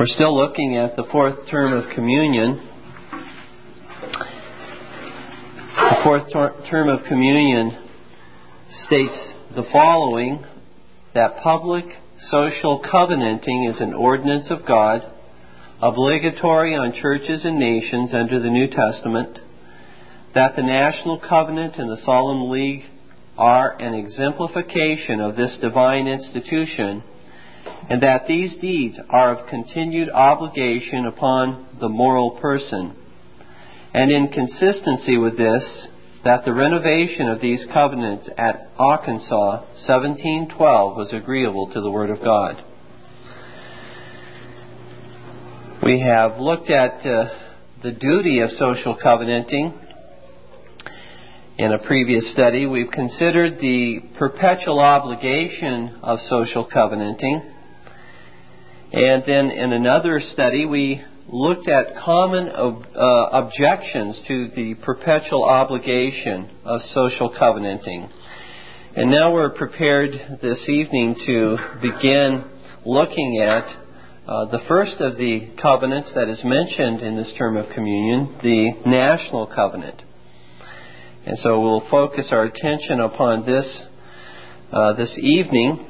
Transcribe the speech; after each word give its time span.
We're 0.00 0.06
still 0.06 0.34
looking 0.34 0.78
at 0.78 0.96
the 0.96 1.04
fourth 1.12 1.46
term 1.50 1.74
of 1.74 1.94
communion. 1.94 2.66
The 5.76 6.00
fourth 6.02 6.32
ter- 6.32 6.70
term 6.70 6.88
of 6.88 7.04
communion 7.06 7.86
states 8.86 9.34
the 9.54 9.68
following 9.70 10.42
that 11.12 11.42
public 11.42 11.84
social 12.30 12.82
covenanting 12.90 13.66
is 13.68 13.82
an 13.82 13.92
ordinance 13.92 14.50
of 14.50 14.66
God, 14.66 15.02
obligatory 15.82 16.74
on 16.74 16.94
churches 16.94 17.44
and 17.44 17.58
nations 17.58 18.14
under 18.14 18.40
the 18.40 18.48
New 18.48 18.68
Testament, 18.68 19.38
that 20.34 20.56
the 20.56 20.62
national 20.62 21.20
covenant 21.20 21.74
and 21.76 21.90
the 21.90 22.00
solemn 22.00 22.48
league 22.48 22.84
are 23.36 23.78
an 23.78 23.92
exemplification 23.92 25.20
of 25.20 25.36
this 25.36 25.58
divine 25.60 26.06
institution 26.06 27.02
and 27.88 28.02
that 28.02 28.26
these 28.26 28.56
deeds 28.60 28.98
are 29.08 29.34
of 29.34 29.48
continued 29.48 30.08
obligation 30.10 31.06
upon 31.06 31.66
the 31.80 31.88
moral 31.88 32.38
person. 32.40 32.96
And 33.92 34.12
in 34.12 34.28
consistency 34.28 35.16
with 35.16 35.36
this, 35.36 35.88
that 36.24 36.44
the 36.44 36.52
renovation 36.52 37.28
of 37.28 37.40
these 37.40 37.66
covenants 37.72 38.28
at 38.36 38.76
Auchensaugh 38.76 39.62
1712 39.88 40.96
was 40.96 41.12
agreeable 41.12 41.72
to 41.72 41.80
the 41.80 41.90
Word 41.90 42.10
of 42.10 42.20
God. 42.20 42.62
We 45.82 46.00
have 46.00 46.38
looked 46.38 46.70
at 46.70 47.06
uh, 47.06 47.30
the 47.82 47.90
duty 47.90 48.40
of 48.40 48.50
social 48.50 48.96
covenanting 49.02 49.72
in 51.60 51.72
a 51.72 51.78
previous 51.78 52.32
study. 52.32 52.66
We've 52.66 52.90
considered 52.90 53.58
the 53.60 54.00
perpetual 54.18 54.80
obligation 54.80 56.00
of 56.02 56.18
social 56.20 56.68
covenanting 56.72 57.50
and 58.92 59.22
then 59.24 59.50
in 59.50 59.72
another 59.72 60.18
study, 60.18 60.66
we 60.66 61.00
looked 61.28 61.68
at 61.68 61.94
common 62.04 62.48
uh, 62.48 62.72
objections 63.32 64.20
to 64.26 64.48
the 64.56 64.74
perpetual 64.84 65.44
obligation 65.44 66.50
of 66.64 66.80
social 66.82 67.32
covenanting. 67.38 68.08
And 68.96 69.12
now 69.12 69.32
we're 69.32 69.54
prepared 69.54 70.10
this 70.42 70.68
evening 70.68 71.14
to 71.24 71.56
begin 71.80 72.50
looking 72.84 73.40
at 73.40 73.64
uh, 74.26 74.46
the 74.46 74.58
first 74.66 75.00
of 75.00 75.16
the 75.16 75.54
covenants 75.62 76.12
that 76.16 76.28
is 76.28 76.42
mentioned 76.44 77.00
in 77.00 77.16
this 77.16 77.32
term 77.38 77.56
of 77.56 77.72
communion, 77.72 78.38
the 78.42 78.72
national 78.86 79.46
covenant. 79.46 80.02
And 81.26 81.36
so 81.38 81.60
we'll 81.60 81.86
focus 81.90 82.30
our 82.32 82.44
attention 82.44 82.98
upon 82.98 83.44
this 83.44 83.84
uh, 84.72 84.94
this 84.94 85.18
evening. 85.20 85.86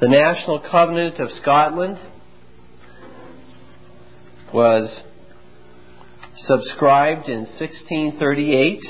The 0.00 0.08
National 0.08 0.60
Covenant 0.60 1.18
of 1.18 1.30
Scotland 1.30 1.96
was 4.52 5.02
subscribed 6.36 7.30
in 7.30 7.46
1638, 7.58 8.80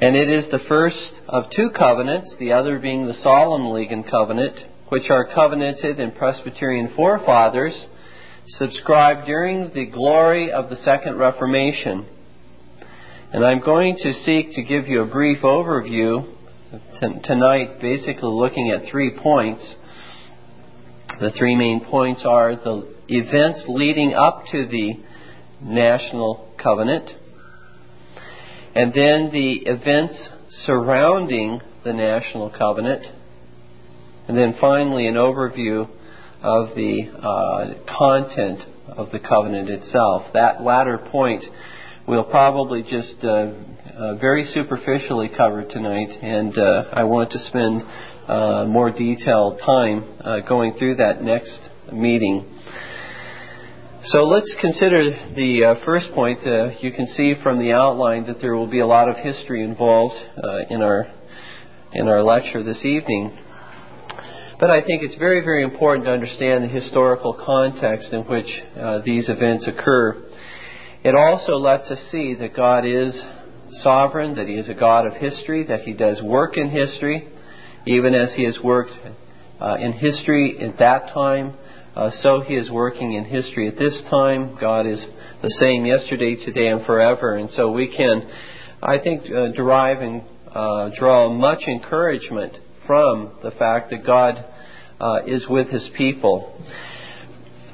and 0.00 0.16
it 0.16 0.28
is 0.28 0.48
the 0.50 0.58
first 0.68 1.20
of 1.28 1.44
two 1.54 1.70
covenants, 1.70 2.34
the 2.40 2.50
other 2.50 2.80
being 2.80 3.06
the 3.06 3.14
Solemn 3.14 3.70
League 3.70 3.92
and 3.92 4.04
Covenant, 4.04 4.56
which 4.88 5.08
are 5.08 5.28
covenanted 5.32 6.00
in 6.00 6.10
Presbyterian 6.10 6.92
forefathers, 6.96 7.86
subscribed 8.48 9.26
during 9.26 9.70
the 9.74 9.86
glory 9.86 10.52
of 10.52 10.70
the 10.70 10.76
Second 10.76 11.18
Reformation. 11.18 12.06
And 13.30 13.44
I'm 13.44 13.60
going 13.60 13.96
to 14.02 14.12
seek 14.12 14.54
to 14.54 14.62
give 14.62 14.88
you 14.88 15.02
a 15.02 15.06
brief 15.06 15.42
overview 15.42 16.34
tonight 17.24 17.78
basically 17.80 18.30
looking 18.30 18.70
at 18.70 18.90
three 18.90 19.16
points. 19.22 19.76
The 21.20 21.30
three 21.36 21.56
main 21.56 21.84
points 21.84 22.24
are 22.26 22.56
the 22.56 22.94
events 23.08 23.66
leading 23.68 24.14
up 24.14 24.44
to 24.52 24.66
the 24.66 24.94
national 25.60 26.54
covenant, 26.62 27.10
and 28.74 28.94
then 28.94 29.30
the 29.30 29.62
events 29.66 30.28
surrounding 30.50 31.60
the 31.84 31.92
national 31.92 32.50
covenant, 32.56 33.04
and 34.26 34.36
then 34.38 34.54
finally 34.60 35.06
an 35.06 35.14
overview 35.14 35.88
of 36.42 36.74
the 36.74 37.10
uh, 37.18 37.96
content 37.98 38.60
of 38.88 39.10
the 39.10 39.18
covenant 39.18 39.68
itself. 39.68 40.32
That 40.34 40.62
latter 40.62 40.98
point 40.98 41.44
we'll 42.08 42.24
probably 42.24 42.82
just 42.82 43.16
uh, 43.22 43.52
uh, 43.94 44.14
very 44.16 44.44
superficially 44.44 45.28
cover 45.36 45.64
tonight, 45.64 46.08
and 46.22 46.56
uh, 46.56 46.88
I 46.92 47.04
want 47.04 47.30
to 47.32 47.38
spend 47.38 47.82
uh, 48.26 48.64
more 48.64 48.90
detailed 48.90 49.60
time 49.64 50.18
uh, 50.20 50.40
going 50.48 50.74
through 50.78 50.96
that 50.96 51.22
next 51.22 51.60
meeting. 51.92 52.46
So 54.04 54.22
let's 54.22 54.56
consider 54.60 55.10
the 55.34 55.74
uh, 55.76 55.84
first 55.84 56.12
point. 56.14 56.40
you 56.80 56.92
can 56.92 57.06
see 57.06 57.34
from 57.42 57.58
the 57.58 57.72
outline 57.72 58.26
that 58.26 58.40
there 58.40 58.54
will 58.54 58.70
be 58.70 58.80
a 58.80 58.86
lot 58.86 59.08
of 59.08 59.16
history 59.16 59.62
involved 59.62 60.16
in 60.70 60.80
our 60.80 61.12
in 61.92 62.06
our 62.06 62.22
lecture 62.22 62.62
this 62.62 62.84
evening. 62.84 63.36
But 64.60 64.70
I 64.70 64.82
think 64.82 65.04
it's 65.04 65.14
very, 65.14 65.40
very 65.44 65.62
important 65.62 66.06
to 66.06 66.12
understand 66.12 66.64
the 66.64 66.68
historical 66.68 67.32
context 67.32 68.12
in 68.12 68.22
which 68.22 68.46
these 69.04 69.28
events 69.28 69.68
occur. 69.68 70.24
It 71.04 71.14
also 71.14 71.52
lets 71.58 71.88
us 71.92 72.08
see 72.10 72.34
that 72.34 72.56
God 72.56 72.84
is 72.84 73.22
sovereign, 73.82 74.34
that 74.34 74.48
He 74.48 74.54
is 74.54 74.68
a 74.68 74.74
God 74.74 75.06
of 75.06 75.12
history, 75.12 75.64
that 75.68 75.82
He 75.82 75.92
does 75.92 76.20
work 76.20 76.56
in 76.56 76.70
history, 76.70 77.28
even 77.86 78.16
as 78.16 78.34
He 78.34 78.44
has 78.46 78.58
worked 78.62 78.90
uh, 79.60 79.76
in 79.76 79.92
history 79.92 80.58
at 80.60 80.78
that 80.78 81.14
time. 81.14 81.54
Uh, 81.94 82.10
so 82.10 82.40
He 82.40 82.54
is 82.54 82.68
working 82.68 83.12
in 83.12 83.24
history 83.26 83.68
at 83.68 83.78
this 83.78 84.02
time. 84.10 84.58
God 84.60 84.88
is 84.88 85.06
the 85.40 85.50
same 85.50 85.86
yesterday, 85.86 86.34
today, 86.44 86.66
and 86.66 86.84
forever. 86.84 87.36
And 87.36 87.48
so 87.50 87.70
we 87.70 87.94
can, 87.96 88.28
I 88.82 88.98
think, 88.98 89.22
uh, 89.30 89.52
derive 89.52 90.00
and 90.00 90.22
uh, 90.52 90.90
draw 90.98 91.32
much 91.32 91.62
encouragement 91.68 92.54
from 92.88 93.30
the 93.42 93.52
fact 93.52 93.90
that 93.90 94.04
God 94.04 94.44
uh, 95.00 95.18
is 95.26 95.46
with 95.48 95.68
His 95.68 95.88
people. 95.96 96.58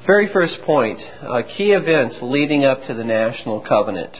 Very 0.05 0.29
first 0.31 0.59
point 0.63 0.99
uh, 1.21 1.41
key 1.57 1.71
events 1.71 2.19
leading 2.21 2.63
up 2.63 2.83
to 2.85 2.93
the 2.93 3.03
National 3.03 3.65
Covenant. 3.67 4.15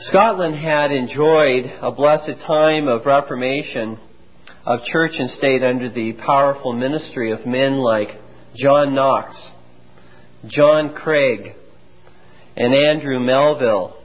Scotland 0.00 0.56
had 0.56 0.90
enjoyed 0.92 1.64
a 1.80 1.90
blessed 1.90 2.40
time 2.46 2.88
of 2.88 3.06
reformation 3.06 3.98
of 4.66 4.80
church 4.84 5.12
and 5.18 5.30
state 5.30 5.62
under 5.62 5.88
the 5.90 6.12
powerful 6.24 6.72
ministry 6.72 7.32
of 7.32 7.46
men 7.46 7.78
like 7.78 8.08
John 8.54 8.94
Knox, 8.94 9.52
John 10.46 10.94
Craig, 10.94 11.54
and 12.56 12.74
Andrew 12.74 13.18
Melville. 13.18 13.97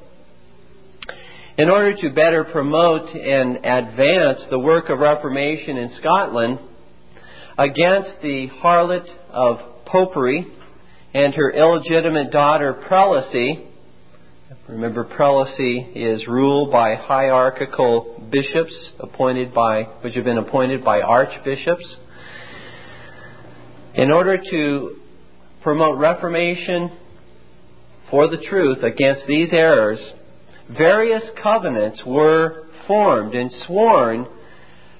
In 1.55 1.69
order 1.69 1.95
to 1.95 2.09
better 2.09 2.43
promote 2.45 3.09
and 3.09 3.57
advance 3.57 4.47
the 4.49 4.57
work 4.57 4.89
of 4.89 4.97
Reformation 4.97 5.77
in 5.77 5.89
Scotland 5.89 6.57
against 7.59 8.15
the 8.23 8.47
harlot 8.59 9.07
of 9.29 9.85
popery 9.85 10.47
and 11.13 11.31
her 11.35 11.51
illegitimate 11.51 12.31
daughter 12.31 12.73
prelacy, 12.89 13.67
Remember, 14.67 15.03
prelacy 15.03 15.91
is 15.95 16.25
ruled 16.27 16.71
by 16.71 16.95
hierarchical 16.95 18.27
bishops 18.31 18.93
appointed 18.99 19.53
by, 19.53 19.83
which 20.01 20.15
have 20.15 20.23
been 20.23 20.37
appointed 20.37 20.83
by 20.85 21.01
archbishops. 21.01 21.97
In 23.93 24.09
order 24.09 24.37
to 24.49 24.95
promote 25.61 25.99
reformation 25.99 26.97
for 28.09 28.29
the 28.29 28.37
truth 28.37 28.83
against 28.83 29.27
these 29.27 29.53
errors, 29.53 30.13
various 30.77 31.29
covenants 31.41 32.03
were 32.05 32.67
formed 32.87 33.33
and 33.33 33.51
sworn 33.51 34.27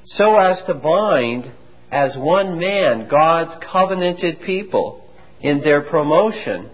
so 0.05 0.37
as 0.37 0.61
to 0.67 0.73
bind 0.73 1.51
as 1.91 2.15
one 2.17 2.59
man 2.59 3.07
God's 3.09 3.55
covenanted 3.71 4.41
people 4.41 5.07
in 5.41 5.61
their 5.61 5.81
promotion 5.81 6.69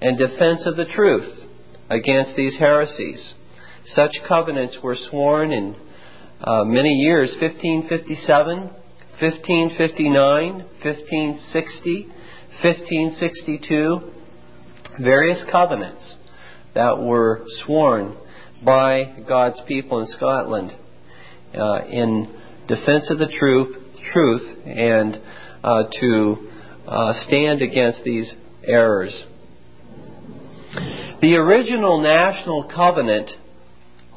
and 0.00 0.18
defense 0.18 0.66
of 0.66 0.76
the 0.76 0.86
truth 0.86 1.28
against 1.90 2.36
these 2.36 2.56
heresies. 2.58 3.34
Such 3.86 4.12
covenants 4.26 4.78
were 4.82 4.96
sworn 4.96 5.52
in 5.52 5.76
uh, 6.40 6.64
many 6.64 6.90
years 6.90 7.36
1557, 7.40 8.58
1559, 9.20 10.54
1560, 10.82 12.06
1562, 12.62 14.00
various 14.98 15.44
covenants 15.50 16.16
that 16.74 16.98
were 17.00 17.42
sworn 17.64 18.16
by 18.64 19.16
God's 19.26 19.60
people 19.66 20.00
in 20.00 20.06
Scotland 20.06 20.72
uh, 21.54 21.84
in 21.86 22.28
defense 22.68 23.10
of 23.10 23.18
the 23.18 23.32
truth, 23.38 23.76
truth 24.12 24.58
and 24.66 25.16
uh, 25.64 25.84
to 26.00 26.50
uh, 26.86 27.12
stand 27.12 27.62
against 27.62 28.04
these 28.04 28.34
errors. 28.64 29.24
The 31.20 31.34
original 31.34 32.00
national 32.00 32.70
covenant, 32.74 33.30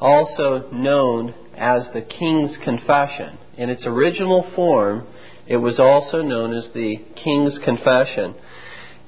also 0.00 0.70
known 0.72 1.34
as 1.56 1.90
the 1.92 2.02
King's 2.02 2.56
Confession, 2.64 3.38
in 3.56 3.70
its 3.70 3.86
original 3.86 4.50
form, 4.54 5.06
it 5.46 5.56
was 5.56 5.78
also 5.78 6.22
known 6.22 6.54
as 6.54 6.70
the 6.72 6.96
King's 7.22 7.58
Confession. 7.64 8.34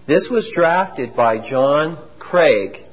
This 0.06 0.28
was 0.30 0.50
drafted 0.54 1.16
by 1.16 1.38
John 1.38 1.98
Craig, 2.18 2.85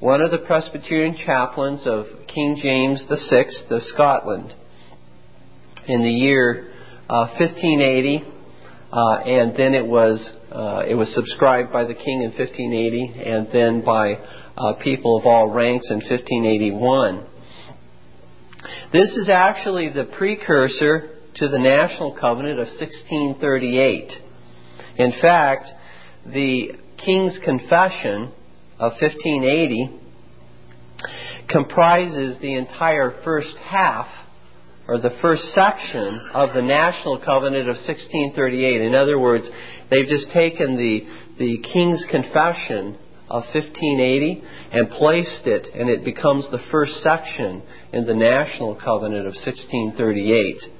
one 0.00 0.22
of 0.22 0.30
the 0.30 0.38
Presbyterian 0.38 1.14
chaplains 1.14 1.86
of 1.86 2.06
King 2.26 2.56
James 2.60 3.06
VI 3.06 3.44
of 3.70 3.82
Scotland, 3.82 4.54
in 5.86 6.02
the 6.02 6.10
year 6.10 6.72
uh, 7.08 7.28
1580, 7.38 8.24
uh, 8.92 8.96
and 9.24 9.54
then 9.56 9.74
it 9.74 9.86
was 9.86 10.30
uh, 10.50 10.82
it 10.88 10.94
was 10.94 11.14
subscribed 11.14 11.72
by 11.72 11.84
the 11.84 11.94
king 11.94 12.22
in 12.22 12.30
1580, 12.30 13.22
and 13.24 13.48
then 13.52 13.84
by 13.84 14.14
uh, 14.56 14.72
people 14.82 15.18
of 15.18 15.26
all 15.26 15.48
ranks 15.50 15.90
in 15.90 15.98
1581. 15.98 17.26
This 18.92 19.16
is 19.16 19.30
actually 19.30 19.90
the 19.90 20.04
precursor 20.04 21.10
to 21.36 21.48
the 21.48 21.58
National 21.58 22.16
Covenant 22.18 22.58
of 22.58 22.66
1638. 22.66 24.12
In 24.96 25.12
fact, 25.20 25.68
the 26.26 26.72
King's 27.04 27.38
Confession 27.44 28.32
of 28.80 28.92
1580 29.00 30.00
comprises 31.48 32.38
the 32.40 32.54
entire 32.54 33.20
first 33.22 33.54
half 33.62 34.06
or 34.88 34.98
the 34.98 35.16
first 35.20 35.42
section 35.54 36.30
of 36.32 36.54
the 36.54 36.62
National 36.62 37.18
Covenant 37.18 37.68
of 37.68 37.76
1638. 37.76 38.80
In 38.80 38.94
other 38.94 39.18
words, 39.18 39.48
they've 39.90 40.06
just 40.06 40.32
taken 40.32 40.76
the, 40.76 41.06
the 41.38 41.58
King's 41.72 42.04
Confession 42.10 42.96
of 43.28 43.44
1580 43.54 44.42
and 44.72 44.90
placed 44.90 45.46
it, 45.46 45.68
and 45.74 45.88
it 45.88 46.02
becomes 46.02 46.50
the 46.50 46.58
first 46.72 46.94
section 47.02 47.62
in 47.92 48.06
the 48.06 48.14
National 48.14 48.74
Covenant 48.74 49.26
of 49.26 49.34
1638. 49.34 50.79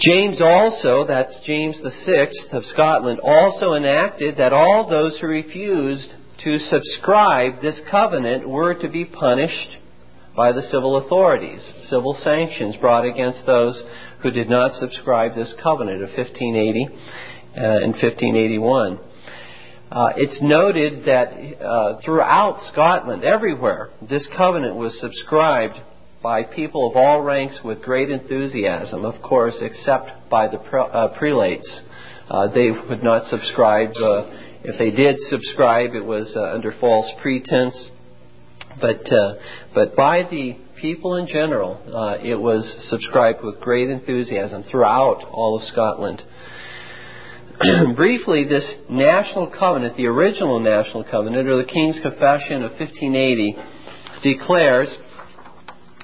James 0.00 0.40
also, 0.40 1.06
that's 1.06 1.38
James 1.44 1.80
VI 2.06 2.28
of 2.52 2.64
Scotland, 2.64 3.20
also 3.22 3.74
enacted 3.74 4.38
that 4.38 4.54
all 4.54 4.88
those 4.88 5.18
who 5.20 5.26
refused 5.26 6.14
to 6.42 6.56
subscribe 6.56 7.60
this 7.60 7.82
covenant 7.90 8.48
were 8.48 8.74
to 8.74 8.88
be 8.88 9.04
punished 9.04 9.76
by 10.34 10.52
the 10.52 10.62
civil 10.62 10.96
authorities. 10.96 11.68
Civil 11.84 12.14
sanctions 12.14 12.76
brought 12.76 13.04
against 13.04 13.44
those 13.44 13.82
who 14.22 14.30
did 14.30 14.48
not 14.48 14.72
subscribe 14.72 15.34
this 15.34 15.54
covenant 15.62 16.02
of 16.02 16.08
1580 16.16 16.86
uh, 16.86 17.60
and 17.60 17.92
1581. 17.92 18.98
Uh, 19.92 20.08
it's 20.16 20.40
noted 20.40 21.04
that 21.04 21.32
uh, 21.62 22.00
throughout 22.02 22.60
Scotland, 22.72 23.22
everywhere, 23.22 23.90
this 24.08 24.26
covenant 24.34 24.76
was 24.76 24.98
subscribed 24.98 25.74
by 26.22 26.42
people 26.42 26.90
of 26.90 26.96
all 26.96 27.22
ranks 27.22 27.60
with 27.64 27.80
great 27.82 28.10
enthusiasm, 28.10 29.04
of 29.04 29.22
course, 29.22 29.58
except 29.62 30.28
by 30.28 30.48
the 30.48 30.58
pre- 30.58 30.80
uh, 30.80 31.08
prelates. 31.18 31.80
Uh, 32.28 32.48
they 32.48 32.70
would 32.70 33.02
not 33.02 33.24
subscribe. 33.24 33.90
Uh, 33.90 34.30
if 34.62 34.78
they 34.78 34.90
did 34.90 35.18
subscribe, 35.20 35.94
it 35.94 36.04
was 36.04 36.36
under 36.36 36.72
false 36.78 37.10
pretense. 37.22 37.90
But, 38.80 39.12
uh, 39.12 39.34
but 39.74 39.96
by 39.96 40.22
the 40.30 40.56
people 40.80 41.16
in 41.16 41.26
general, 41.26 41.80
uh, 41.86 42.22
it 42.22 42.38
was 42.38 42.62
subscribed 42.88 43.42
with 43.42 43.60
great 43.60 43.90
enthusiasm 43.90 44.64
throughout 44.70 45.24
all 45.30 45.56
of 45.56 45.62
Scotland. 45.64 46.22
Briefly, 47.96 48.44
this 48.44 48.74
national 48.88 49.52
covenant, 49.58 49.96
the 49.96 50.06
original 50.06 50.60
national 50.60 51.04
covenant, 51.04 51.48
or 51.48 51.56
the 51.56 51.64
King's 51.64 51.98
Confession 52.00 52.62
of 52.62 52.72
1580, 52.72 53.56
declares, 54.22 54.96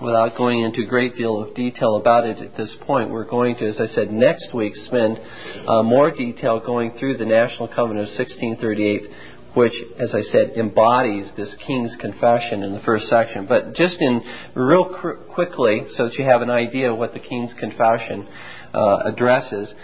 without 0.00 0.37
going 0.37 0.60
into 0.60 0.82
a 0.82 0.87
great 0.87 1.14
deal 1.14 1.40
of 1.40 1.54
detail 1.54 1.96
about 1.96 2.26
it 2.26 2.38
at 2.38 2.56
this 2.56 2.76
point, 2.87 3.10
we're 3.10 3.28
going 3.28 3.56
to, 3.56 3.66
as 3.66 3.81
I 3.81 3.87
said, 3.87 4.10
next 4.10 4.54
week 4.54 4.75
spend 4.75 5.19
uh, 5.66 5.82
more 5.82 6.10
detail 6.10 6.60
going 6.64 6.93
through 6.98 7.16
the 7.16 7.25
National 7.25 7.69
Covenant 7.69 8.08
of 8.08 8.19
1638 8.19 9.10
which, 9.56 9.72
as 9.98 10.14
I 10.14 10.20
said, 10.20 10.50
embodies 10.58 11.32
this 11.34 11.56
King's 11.66 11.96
Confession 11.98 12.62
in 12.62 12.75
the 12.75 12.81
first 12.81 13.06
section. 13.06 13.46
But 13.46 13.72
just 13.75 13.96
in 14.02 14.20
real 14.54 14.94
cr- 14.94 15.14
quickly, 15.32 15.87
so 15.93 16.04
that 16.04 16.14
you 16.19 16.26
have 16.26 16.42
an 16.42 16.50
idea 16.50 16.92
of 16.92 16.99
what 16.99 17.14
the 17.14 17.20
King's 17.20 17.54
Confession 17.58 18.28
uh, 18.75 18.99
addresses, 19.06 19.75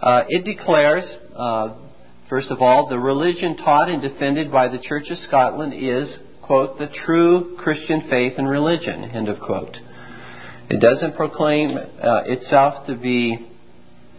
uh, 0.00 0.22
it 0.28 0.44
declares, 0.44 1.12
uh, 1.34 1.74
first 2.30 2.52
of 2.52 2.62
all, 2.62 2.88
the 2.88 3.00
religion 3.00 3.56
taught 3.56 3.88
and 3.88 4.00
defended 4.00 4.52
by 4.52 4.68
the 4.68 4.78
Church 4.78 5.10
of 5.10 5.18
Scotland 5.18 5.74
is, 5.74 6.18
quote, 6.46 6.78
the 6.78 6.88
true 7.04 7.56
Christian 7.58 8.08
faith 8.08 8.34
and 8.38 8.48
religion, 8.48 9.04
end 9.04 9.28
of 9.28 9.40
quote. 9.40 9.76
It 10.68 10.80
doesn't 10.80 11.16
proclaim 11.16 11.76
uh, 11.76 12.22
itself 12.26 12.86
to 12.86 12.96
be 12.96 13.46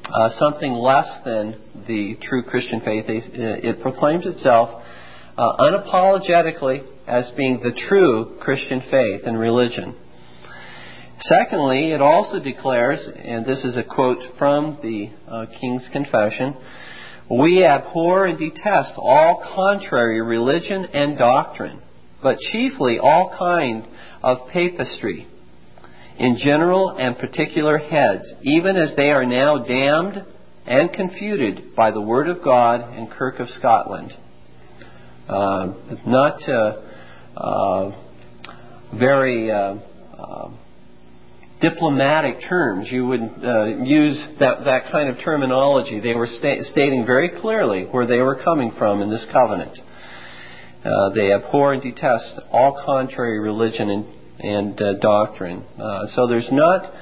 uh, 0.05 0.29
something 0.29 0.71
less 0.73 1.19
than 1.25 1.59
the 1.87 2.15
true 2.21 2.43
Christian 2.43 2.79
faith. 2.81 3.05
It 3.07 3.81
proclaims 3.81 4.25
itself 4.25 4.81
uh, 5.37 5.57
unapologetically 5.59 6.85
as 7.07 7.31
being 7.35 7.59
the 7.61 7.71
true 7.87 8.37
Christian 8.39 8.81
faith 8.89 9.21
and 9.25 9.39
religion. 9.39 9.95
Secondly, 11.19 11.91
it 11.91 12.01
also 12.01 12.39
declares, 12.39 13.07
and 13.17 13.45
this 13.45 13.65
is 13.65 13.75
a 13.75 13.83
quote 13.83 14.19
from 14.37 14.77
the 14.81 15.09
uh, 15.27 15.45
King's 15.59 15.89
Confession, 15.91 16.55
we 17.29 17.65
abhor 17.65 18.25
and 18.27 18.37
detest 18.37 18.93
all 18.97 19.43
contrary 19.55 20.21
religion 20.21 20.85
and 20.93 21.17
doctrine, 21.17 21.81
but 22.21 22.37
chiefly 22.39 22.99
all 22.99 23.35
kind 23.37 23.87
of 24.23 24.49
papistry, 24.49 25.27
in 26.17 26.37
general 26.37 26.95
and 26.97 27.17
particular 27.17 27.77
heads, 27.77 28.33
even 28.41 28.75
as 28.75 28.95
they 28.95 29.09
are 29.09 29.25
now 29.25 29.59
damned 29.59 30.25
and 30.65 30.91
confuted 30.91 31.75
by 31.75 31.91
the 31.91 32.01
Word 32.01 32.27
of 32.27 32.43
God 32.43 32.81
and 32.81 33.09
Kirk 33.09 33.39
of 33.39 33.49
Scotland 33.49 34.13
uh, 35.27 35.73
not 36.05 36.39
uh, 36.47 36.81
uh, 37.35 37.91
very 38.97 39.51
diplomatic 41.61 42.37
terms. 42.47 42.87
You 42.89 43.07
would 43.07 43.21
uh, 43.21 43.65
use 43.83 44.25
that, 44.39 44.63
that 44.65 44.91
kind 44.91 45.09
of 45.09 45.17
terminology. 45.23 45.99
They 45.99 46.13
were 46.13 46.27
sta- 46.27 46.63
stating 46.71 47.05
very 47.05 47.29
clearly 47.41 47.83
where 47.83 48.07
they 48.07 48.19
were 48.19 48.41
coming 48.41 48.71
from 48.77 49.01
in 49.01 49.09
this 49.09 49.25
covenant. 49.33 49.77
Uh, 50.83 51.09
they 51.13 51.33
abhor 51.33 51.73
and 51.73 51.81
detest 51.81 52.39
all 52.51 52.81
contrary 52.85 53.39
religion 53.39 53.89
and, 53.89 54.05
and 54.39 54.81
uh, 54.81 54.93
doctrine. 54.99 55.63
so 56.15 56.27
there's 56.27 56.49
not, 56.51 56.93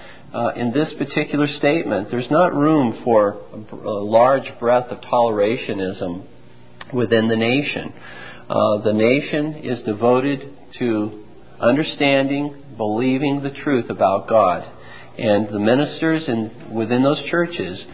in 0.56 0.72
this 0.72 0.94
particular 0.98 1.48
statement, 1.48 2.10
there's 2.10 2.32
not 2.32 2.54
room 2.54 3.02
for 3.04 3.42
a, 3.54 3.76
a 3.76 4.04
large 4.04 4.52
breadth 4.60 4.92
of 4.92 5.00
tolerationism 5.02 6.26
within 6.94 7.28
the 7.28 7.36
nation. 7.36 7.94
Uh, 8.48 8.82
the 8.84 8.94
nation 8.94 9.56
is 9.64 9.82
devoted 9.84 10.56
to 10.78 11.24
understanding, 11.60 12.64
believing 12.78 13.42
the 13.42 13.50
truth 13.50 13.90
about 13.90 14.30
God. 14.30 14.72
And 15.18 15.48
the 15.48 15.60
ministers 15.60 16.30
in, 16.30 16.74
within 16.76 17.02
those 17.02 17.24
churches 17.30 17.86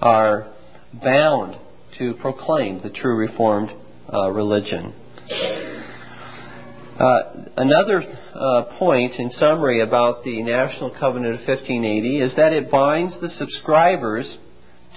are 0.00 0.52
bound 0.94 1.56
to 1.98 2.14
proclaim 2.14 2.80
the 2.82 2.90
true 2.90 3.16
Reformed 3.16 3.70
uh, 4.12 4.30
religion. 4.30 4.94
Uh, 5.30 7.20
another 7.56 8.02
uh, 8.34 8.78
point, 8.78 9.14
in 9.18 9.30
summary, 9.30 9.82
about 9.82 10.24
the 10.24 10.42
National 10.42 10.90
Covenant 10.90 11.34
of 11.34 11.40
1580 11.46 12.20
is 12.20 12.36
that 12.36 12.52
it 12.52 12.70
binds 12.70 13.20
the 13.20 13.28
subscribers 13.28 14.38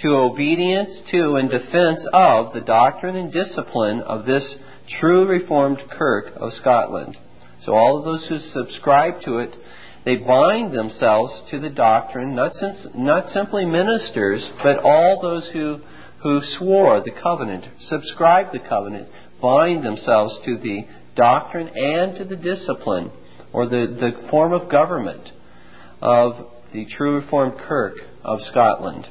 to 0.01 0.07
obedience 0.09 1.01
to 1.11 1.35
and 1.35 1.49
defense 1.49 2.07
of 2.13 2.53
the 2.53 2.61
doctrine 2.61 3.17
and 3.17 3.31
discipline 3.31 3.99
of 4.01 4.25
this 4.25 4.57
true 4.99 5.27
Reformed 5.27 5.79
Kirk 5.91 6.33
of 6.37 6.53
Scotland. 6.53 7.17
So 7.61 7.73
all 7.73 7.97
of 7.99 8.05
those 8.05 8.25
who 8.27 8.37
subscribe 8.37 9.21
to 9.25 9.39
it, 9.39 9.53
they 10.05 10.15
bind 10.15 10.71
themselves 10.73 11.43
to 11.51 11.59
the 11.59 11.69
doctrine, 11.69 12.35
not, 12.35 12.53
since, 12.53 12.87
not 12.95 13.27
simply 13.27 13.65
ministers, 13.65 14.49
but 14.63 14.79
all 14.79 15.21
those 15.21 15.51
who, 15.53 15.79
who 16.23 16.39
swore 16.41 17.01
the 17.01 17.11
covenant, 17.11 17.65
subscribed 17.79 18.53
the 18.53 18.67
covenant, 18.67 19.09
bind 19.41 19.83
themselves 19.83 20.39
to 20.45 20.57
the 20.57 20.85
doctrine 21.15 21.69
and 21.73 22.17
to 22.17 22.23
the 22.23 22.35
discipline 22.35 23.11
or 23.53 23.67
the, 23.67 23.97
the 23.99 24.29
form 24.29 24.53
of 24.53 24.69
government 24.69 25.29
of 26.01 26.33
the 26.73 26.85
true 26.85 27.15
Reformed 27.15 27.59
Kirk 27.67 27.95
of 28.23 28.39
Scotland. 28.41 29.07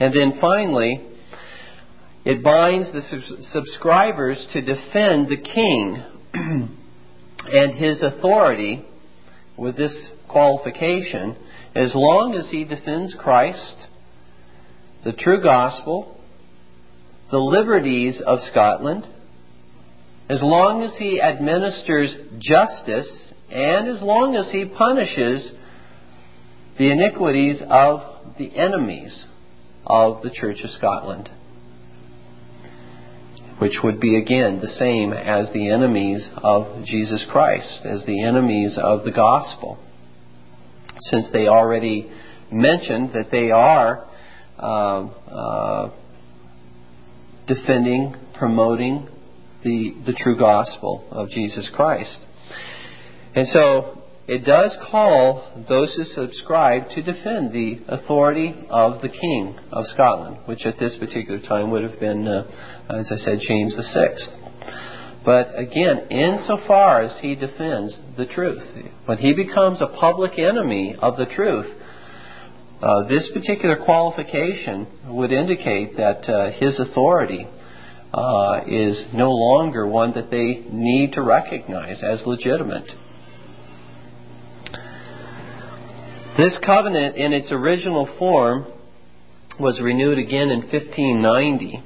And 0.00 0.14
then 0.14 0.40
finally, 0.40 1.06
it 2.24 2.42
binds 2.42 2.92
the 2.92 3.02
subscribers 3.52 4.46
to 4.52 4.60
defend 4.60 5.28
the 5.28 5.40
king 5.42 6.02
and 7.44 7.74
his 7.74 8.02
authority 8.02 8.84
with 9.56 9.76
this 9.76 10.10
qualification 10.28 11.36
as 11.74 11.92
long 11.94 12.34
as 12.34 12.50
he 12.50 12.64
defends 12.64 13.16
Christ, 13.18 13.86
the 15.04 15.12
true 15.12 15.42
gospel, 15.42 16.17
the 17.30 17.38
liberties 17.38 18.22
of 18.26 18.38
Scotland, 18.40 19.04
as 20.30 20.42
long 20.42 20.82
as 20.82 20.96
he 20.98 21.20
administers 21.20 22.16
justice 22.38 23.32
and 23.50 23.88
as 23.88 24.00
long 24.02 24.36
as 24.36 24.50
he 24.52 24.64
punishes 24.66 25.52
the 26.78 26.90
iniquities 26.90 27.62
of 27.68 28.00
the 28.38 28.56
enemies 28.56 29.26
of 29.86 30.22
the 30.22 30.30
Church 30.30 30.58
of 30.62 30.70
Scotland, 30.70 31.28
which 33.58 33.78
would 33.82 34.00
be 34.00 34.16
again 34.16 34.60
the 34.60 34.68
same 34.68 35.12
as 35.12 35.50
the 35.52 35.70
enemies 35.70 36.28
of 36.36 36.84
Jesus 36.84 37.26
Christ, 37.30 37.84
as 37.84 38.04
the 38.06 38.22
enemies 38.22 38.78
of 38.82 39.04
the 39.04 39.10
gospel, 39.10 39.78
since 41.00 41.30
they 41.32 41.48
already 41.48 42.10
mentioned 42.52 43.12
that 43.14 43.30
they 43.30 43.50
are 43.50 44.06
uh, 44.58 45.06
uh, 45.06 45.90
defending, 47.48 48.14
promoting 48.38 49.08
the, 49.64 49.94
the 50.06 50.12
true 50.12 50.38
gospel 50.38 51.04
of 51.10 51.28
Jesus 51.30 51.70
Christ. 51.74 52.24
And 53.34 53.46
so 53.48 54.02
it 54.28 54.44
does 54.44 54.76
call 54.90 55.64
those 55.68 55.94
who 55.96 56.04
subscribe 56.04 56.90
to 56.90 57.02
defend 57.02 57.52
the 57.52 57.80
authority 57.88 58.54
of 58.68 59.00
the 59.00 59.08
King 59.08 59.58
of 59.72 59.84
Scotland, 59.86 60.38
which 60.46 60.66
at 60.66 60.78
this 60.78 60.96
particular 60.98 61.40
time 61.40 61.70
would 61.70 61.82
have 61.82 61.98
been, 61.98 62.28
uh, 62.28 62.44
as 62.90 63.10
I 63.10 63.16
said, 63.16 63.38
James 63.40 63.74
VI. 63.74 64.38
But 65.24 65.58
again, 65.58 66.08
insofar 66.10 67.02
as 67.02 67.18
he 67.20 67.34
defends 67.34 67.98
the 68.16 68.26
truth, 68.26 68.62
when 69.06 69.18
he 69.18 69.34
becomes 69.34 69.80
a 69.80 69.88
public 69.98 70.38
enemy 70.38 70.94
of 71.00 71.16
the 71.16 71.26
truth, 71.26 71.66
uh, 72.80 73.08
this 73.08 73.30
particular 73.34 73.76
qualification 73.76 74.86
would 75.08 75.32
indicate 75.32 75.96
that 75.96 76.28
uh, 76.28 76.50
his 76.58 76.78
authority 76.78 77.46
uh, 78.14 78.60
is 78.66 79.06
no 79.12 79.30
longer 79.30 79.86
one 79.86 80.14
that 80.14 80.30
they 80.30 80.64
need 80.72 81.12
to 81.12 81.22
recognize 81.22 82.02
as 82.02 82.22
legitimate. 82.24 82.88
This 86.36 86.58
covenant, 86.64 87.16
in 87.16 87.32
its 87.32 87.50
original 87.50 88.08
form, 88.16 88.66
was 89.58 89.80
renewed 89.82 90.18
again 90.18 90.50
in 90.50 90.60
1590, 90.60 91.82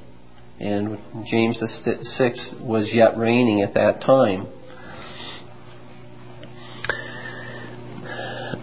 and 0.59 0.99
James 1.25 1.59
VI 1.59 2.63
was 2.63 2.91
yet 2.93 3.17
reigning 3.17 3.63
at 3.63 3.73
that 3.73 4.01
time. 4.05 4.47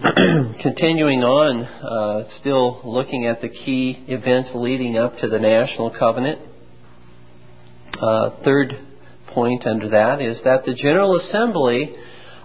Continuing 0.63 1.21
on, 1.21 1.61
uh, 1.61 2.27
still 2.39 2.81
looking 2.83 3.27
at 3.27 3.39
the 3.39 3.49
key 3.49 4.03
events 4.07 4.51
leading 4.55 4.97
up 4.97 5.15
to 5.17 5.27
the 5.27 5.37
National 5.37 5.91
Covenant. 5.91 6.41
Uh, 8.01 8.41
third 8.43 8.73
point 9.27 9.67
under 9.67 9.89
that 9.89 10.19
is 10.19 10.41
that 10.43 10.65
the 10.65 10.73
General 10.73 11.17
Assembly 11.17 11.95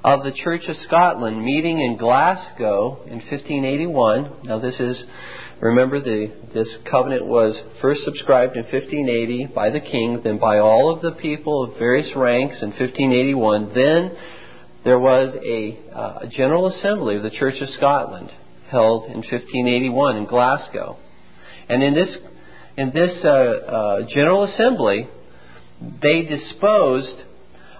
of 0.04 0.22
the 0.22 0.32
Church 0.32 0.68
of 0.68 0.76
Scotland 0.76 1.42
meeting 1.42 1.80
in 1.80 1.96
Glasgow 1.96 3.02
in 3.06 3.24
1581. 3.24 4.40
Now, 4.44 4.58
this 4.58 4.78
is, 4.78 5.06
remember, 5.58 5.98
the, 5.98 6.26
this 6.52 6.76
covenant 6.90 7.24
was 7.24 7.58
first 7.80 8.02
subscribed 8.02 8.56
in 8.56 8.64
1580 8.64 9.54
by 9.54 9.70
the 9.70 9.80
king, 9.80 10.20
then 10.22 10.38
by 10.38 10.58
all 10.58 10.94
of 10.94 11.00
the 11.00 11.18
people 11.22 11.64
of 11.64 11.78
various 11.78 12.12
ranks 12.14 12.62
in 12.62 12.68
1581. 12.68 13.72
Then 13.72 14.14
there 14.86 15.00
was 15.00 15.34
a, 15.34 15.76
uh, 15.92 16.18
a 16.22 16.28
General 16.28 16.68
Assembly 16.68 17.16
of 17.16 17.24
the 17.24 17.30
Church 17.30 17.56
of 17.60 17.68
Scotland 17.70 18.30
held 18.70 19.06
in 19.06 19.16
1581 19.16 20.16
in 20.16 20.26
Glasgow. 20.26 20.96
And 21.68 21.82
in 21.82 21.92
this, 21.92 22.16
in 22.76 22.92
this 22.94 23.20
uh, 23.24 23.28
uh, 23.28 24.06
General 24.08 24.44
Assembly, 24.44 25.08
they 26.00 26.22
disposed 26.22 27.20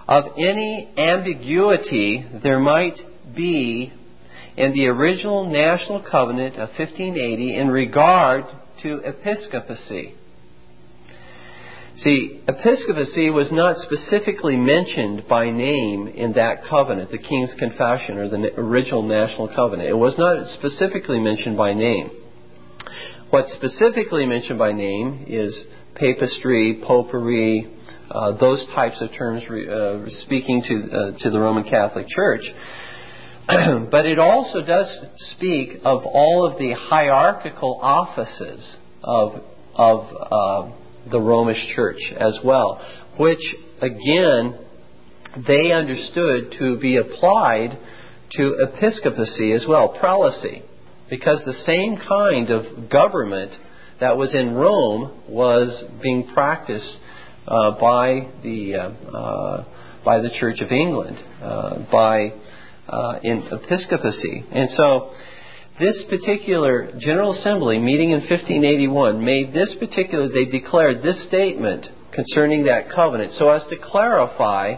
of 0.05 0.25
any 0.37 0.91
ambiguity 0.97 2.25
there 2.43 2.59
might 2.59 2.99
be 3.33 3.93
in 4.57 4.73
the 4.73 4.87
original 4.87 5.49
National 5.49 6.03
Covenant 6.03 6.55
of 6.55 6.67
1580 6.77 7.55
in 7.55 7.69
regard 7.69 8.43
to 8.83 8.97
episcopacy. 8.97 10.13
See, 11.97 12.43
episcopacy 12.47 13.31
was 13.31 13.51
not 13.51 13.77
specifically 13.77 14.55
mentioned 14.55 15.23
by 15.27 15.49
name 15.49 16.07
in 16.07 16.33
that 16.33 16.63
covenant, 16.69 17.09
the 17.09 17.17
King's 17.17 17.55
Confession 17.57 18.19
or 18.19 18.29
the 18.29 18.51
original 18.55 19.01
National 19.01 19.47
Covenant. 19.47 19.89
It 19.89 19.97
was 19.97 20.15
not 20.15 20.45
specifically 20.45 21.19
mentioned 21.19 21.57
by 21.57 21.73
name. 21.73 22.11
What's 23.31 23.51
specifically 23.53 24.27
mentioned 24.27 24.59
by 24.59 24.73
name 24.73 25.25
is 25.27 25.65
papistry, 25.99 26.85
popery, 26.85 27.65
uh, 28.11 28.37
those 28.37 28.63
types 28.75 29.01
of 29.01 29.09
terms 29.17 29.49
re, 29.49 29.67
uh, 29.67 30.05
speaking 30.21 30.61
to, 30.67 30.75
uh, 30.75 31.17
to 31.23 31.31
the 31.31 31.39
Roman 31.39 31.63
Catholic 31.63 32.05
Church. 32.07 32.43
but 33.47 34.05
it 34.05 34.19
also 34.19 34.61
does 34.61 35.03
speak 35.33 35.79
of 35.83 36.05
all 36.05 36.47
of 36.47 36.59
the 36.59 36.73
hierarchical 36.73 37.79
offices 37.81 38.75
of, 39.03 39.41
of 39.73 40.05
uh, 40.31 40.75
the 41.11 41.19
Romish 41.19 41.73
Church 41.75 41.99
as 42.19 42.39
well, 42.43 42.81
which 43.19 43.55
again 43.81 44.59
they 45.47 45.71
understood 45.71 46.53
to 46.59 46.79
be 46.79 46.97
applied 46.97 47.77
to 48.31 48.57
episcopacy 48.59 49.53
as 49.53 49.65
well, 49.67 49.97
prelacy, 50.01 50.63
because 51.09 51.41
the 51.45 51.53
same 51.53 51.97
kind 51.97 52.49
of 52.49 52.89
government 52.89 53.51
that 53.99 54.17
was 54.17 54.35
in 54.35 54.53
Rome 54.53 55.23
was 55.29 55.83
being 56.01 56.27
practiced 56.33 56.97
uh, 57.47 57.79
by 57.79 58.29
the 58.43 58.75
uh, 58.75 59.17
uh, 59.17 59.65
by 60.03 60.19
the 60.19 60.29
Church 60.39 60.61
of 60.61 60.71
England 60.71 61.17
by 61.91 62.33
in 63.23 63.47
episcopacy, 63.51 64.45
and 64.51 64.69
so. 64.69 65.11
This 65.79 66.05
particular 66.09 66.91
General 66.97 67.33
Assembly 67.33 67.77
meeting 67.77 68.09
in 68.09 68.21
1581 68.21 69.23
made 69.23 69.53
this 69.53 69.75
particular, 69.79 70.27
they 70.27 70.45
declared 70.45 71.03
this 71.03 71.27
statement 71.27 71.87
concerning 72.11 72.63
that 72.63 72.89
covenant 72.89 73.33
so 73.33 73.51
as 73.51 73.63
to 73.67 73.75
clarify 73.77 74.75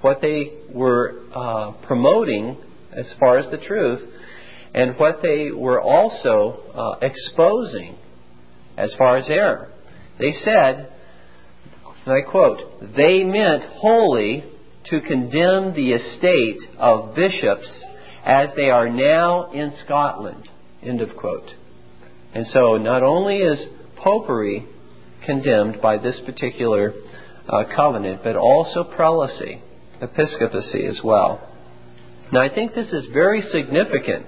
what 0.00 0.22
they 0.22 0.52
were 0.72 1.20
uh, 1.34 1.72
promoting 1.86 2.56
as 2.92 3.12
far 3.20 3.36
as 3.36 3.50
the 3.50 3.58
truth 3.58 4.00
and 4.72 4.96
what 4.98 5.20
they 5.22 5.50
were 5.50 5.82
also 5.82 6.62
uh, 6.74 6.98
exposing 7.02 7.96
as 8.78 8.94
far 8.96 9.16
as 9.16 9.28
error. 9.28 9.70
They 10.18 10.30
said 10.30 10.92
and 12.08 12.16
I 12.16 12.30
quote, 12.30 12.60
they 12.96 13.22
meant 13.22 13.64
wholly 13.64 14.44
to 14.86 15.00
condemn 15.00 15.74
the 15.74 15.92
estate 15.92 16.60
of 16.78 17.14
bishops 17.14 17.84
as 18.28 18.52
they 18.54 18.68
are 18.68 18.90
now 18.90 19.50
in 19.52 19.72
Scotland. 19.84 20.48
End 20.82 21.00
of 21.00 21.16
quote. 21.16 21.50
And 22.34 22.46
so 22.46 22.76
not 22.76 23.02
only 23.02 23.38
is 23.38 23.66
popery 23.96 24.66
condemned 25.24 25.80
by 25.80 25.96
this 25.96 26.20
particular 26.26 26.92
uh, 27.48 27.64
covenant, 27.74 28.20
but 28.22 28.36
also 28.36 28.84
prelacy, 28.84 29.62
episcopacy 30.02 30.86
as 30.86 31.00
well. 31.02 31.40
Now 32.30 32.42
I 32.42 32.54
think 32.54 32.74
this 32.74 32.92
is 32.92 33.08
very 33.12 33.40
significant. 33.40 34.26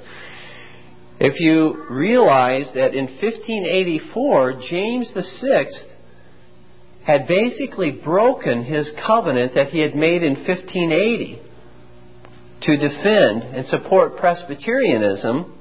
If 1.21 1.38
you 1.38 1.85
realize 1.90 2.73
that 2.75 2.95
in 2.95 3.04
1584, 3.04 4.62
James 4.71 5.12
VI 5.14 5.66
had 7.04 7.28
basically 7.28 7.90
broken 7.90 8.64
his 8.64 8.90
covenant 9.07 9.52
that 9.54 9.66
he 9.66 9.80
had 9.80 9.95
made 9.95 10.23
in 10.23 10.37
1580 10.37 11.50
to 12.62 12.76
defend 12.76 13.43
and 13.55 13.67
support 13.67 14.17
Presbyterianism. 14.17 15.57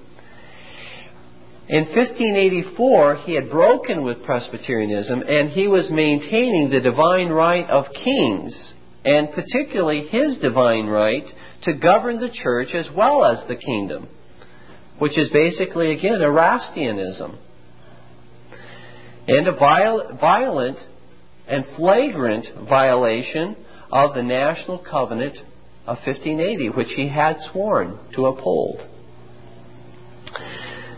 In 1.69 1.85
1584, 1.85 3.15
he 3.17 3.35
had 3.35 3.49
broken 3.49 4.03
with 4.03 4.23
Presbyterianism 4.23 5.21
and 5.21 5.49
he 5.49 5.67
was 5.67 5.89
maintaining 5.91 6.69
the 6.69 6.81
divine 6.81 7.29
right 7.29 7.69
of 7.69 7.85
kings, 7.93 8.73
and 9.05 9.31
particularly 9.31 10.07
his 10.07 10.39
divine 10.39 10.87
right 10.87 11.25
to 11.63 11.73
govern 11.73 12.19
the 12.19 12.31
church 12.31 12.69
as 12.73 12.89
well 12.95 13.23
as 13.23 13.47
the 13.47 13.55
kingdom, 13.55 14.09
which 14.97 15.17
is 15.17 15.29
basically, 15.31 15.93
again, 15.93 16.19
Erastianism. 16.21 17.37
And 19.27 19.47
a 19.47 19.55
violent 19.55 20.79
and 21.47 21.65
flagrant 21.75 22.47
violation 22.67 23.55
of 23.91 24.15
the 24.15 24.23
national 24.23 24.79
covenant 24.79 25.37
of 25.89 25.97
1580, 26.05 26.69
which 26.69 26.89
he 26.95 27.09
had 27.09 27.37
sworn 27.51 27.99
to 28.15 28.27
uphold. 28.27 28.79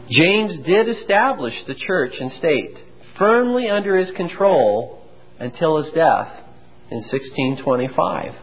James 0.10 0.60
did 0.66 0.90
establish 0.90 1.54
the 1.66 1.76
church 1.76 2.14
and 2.20 2.32
state 2.32 2.78
firmly 3.18 3.70
under 3.70 3.96
his 3.96 4.12
control 4.12 5.02
until 5.40 5.78
his 5.78 5.92
death 5.94 6.44
in 6.90 6.98
1625. 6.98 8.34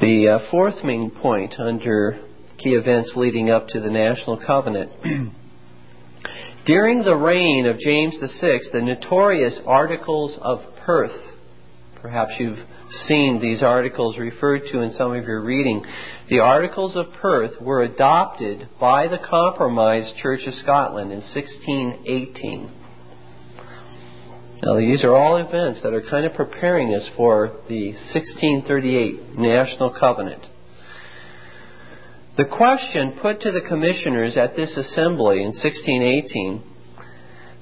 The 0.00 0.28
uh, 0.28 0.50
fourth 0.50 0.82
main 0.82 1.10
point 1.10 1.54
under 1.58 2.20
key 2.58 2.70
events 2.70 3.12
leading 3.14 3.50
up 3.50 3.68
to 3.68 3.80
the 3.80 3.90
National 3.90 4.40
Covenant 4.44 4.90
During 6.66 7.02
the 7.02 7.16
reign 7.16 7.66
of 7.66 7.78
James 7.78 8.18
VI, 8.20 8.58
the 8.72 8.82
notorious 8.82 9.60
Articles 9.66 10.38
of 10.42 10.60
Perth, 10.84 11.29
perhaps 12.00 12.32
you've 12.38 12.58
seen 13.06 13.40
these 13.40 13.62
articles 13.62 14.18
referred 14.18 14.62
to 14.72 14.80
in 14.80 14.90
some 14.92 15.12
of 15.14 15.24
your 15.24 15.42
reading, 15.42 15.84
the 16.28 16.40
Articles 16.40 16.96
of 16.96 17.12
Perth 17.20 17.60
were 17.60 17.82
adopted 17.82 18.68
by 18.80 19.06
the 19.08 19.18
Compromised 19.18 20.16
Church 20.16 20.40
of 20.46 20.54
Scotland 20.54 21.12
in 21.12 21.18
1618. 21.20 22.70
Now, 24.62 24.78
these 24.78 25.04
are 25.04 25.14
all 25.14 25.36
events 25.36 25.82
that 25.82 25.94
are 25.94 26.02
kind 26.02 26.26
of 26.26 26.34
preparing 26.34 26.94
us 26.94 27.08
for 27.16 27.60
the 27.68 27.92
1638 27.92 29.38
National 29.38 29.94
Covenant. 29.98 30.44
The 32.36 32.44
question 32.44 33.18
put 33.20 33.40
to 33.42 33.52
the 33.52 33.60
commissioners 33.66 34.36
at 34.36 34.56
this 34.56 34.76
assembly 34.76 35.38
in 35.38 35.52
1618 35.52 36.62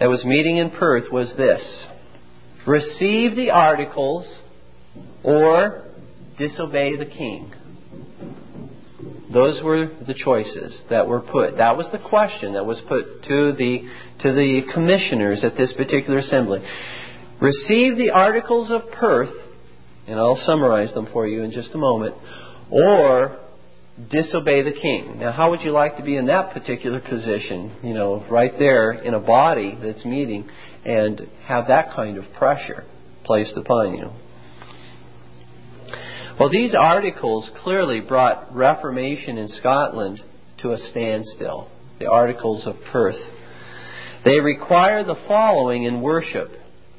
that 0.00 0.09
was 0.09 0.25
meeting 0.25 0.59
in 0.59 0.71
Perth 0.71 1.11
was 1.11 1.35
this 1.37 1.87
Receive 2.67 3.37
the 3.37 3.50
articles 3.50 4.43
or 5.23 5.85
disobey 6.38 6.97
the 6.97 7.07
king. 7.07 7.53
Those 9.33 9.61
were 9.62 9.88
the 10.07 10.15
choices 10.15 10.83
that 10.88 11.07
were 11.07 11.21
put. 11.21 11.59
That 11.59 11.77
was 11.77 11.87
the 11.93 11.99
question 11.99 12.55
that 12.55 12.65
was 12.65 12.81
put 12.88 13.25
to 13.25 13.53
the, 13.53 13.88
to 14.21 14.33
the 14.33 14.62
commissioners 14.73 15.45
at 15.45 15.55
this 15.55 15.73
particular 15.77 16.19
assembly. 16.19 16.61
Receive 17.41 17.99
the 17.99 18.11
articles 18.15 18.71
of 18.71 18.91
Perth, 18.93 19.35
and 20.07 20.19
I'll 20.19 20.37
summarize 20.37 20.95
them 20.95 21.09
for 21.12 21.27
you 21.27 21.43
in 21.43 21.50
just 21.50 21.75
a 21.75 21.79
moment, 21.79 22.15
or 22.71 23.38
disobey 24.11 24.62
the 24.62 24.73
king. 24.73 25.19
Now, 25.19 25.33
how 25.33 25.50
would 25.50 25.61
you 25.61 25.73
like 25.73 25.99
to 25.99 26.03
be 26.03 26.17
in 26.17 26.27
that 26.27 26.55
particular 26.55 27.00
position? 27.00 27.77
You 27.83 27.95
know, 27.95 28.25
right 28.31 28.53
there 28.59 28.93
in 28.93 29.12
a 29.12 29.21
body 29.21 29.77
that's 29.81 30.05
meeting 30.05 30.49
and 30.85 31.29
have 31.45 31.69
that 31.69 31.93
kind 31.95 32.17
of 32.17 32.25
pressure 32.37 32.85
placed 33.25 33.57
upon 33.57 33.95
you. 33.95 34.11
Well, 36.39 36.51
these 36.51 36.75
articles 36.79 37.51
clearly 37.63 38.01
brought 38.01 38.55
Reformation 38.55 39.39
in 39.39 39.49
Scotland 39.49 40.21
to 40.63 40.73
a 40.73 40.77
standstill. 40.77 41.69
The 41.99 42.07
Articles 42.07 42.65
of 42.67 42.77
Perth. 42.93 43.19
They 44.25 44.39
require 44.39 45.03
the 45.03 45.17
following 45.27 45.83
in 45.83 46.01
worship, 46.01 46.51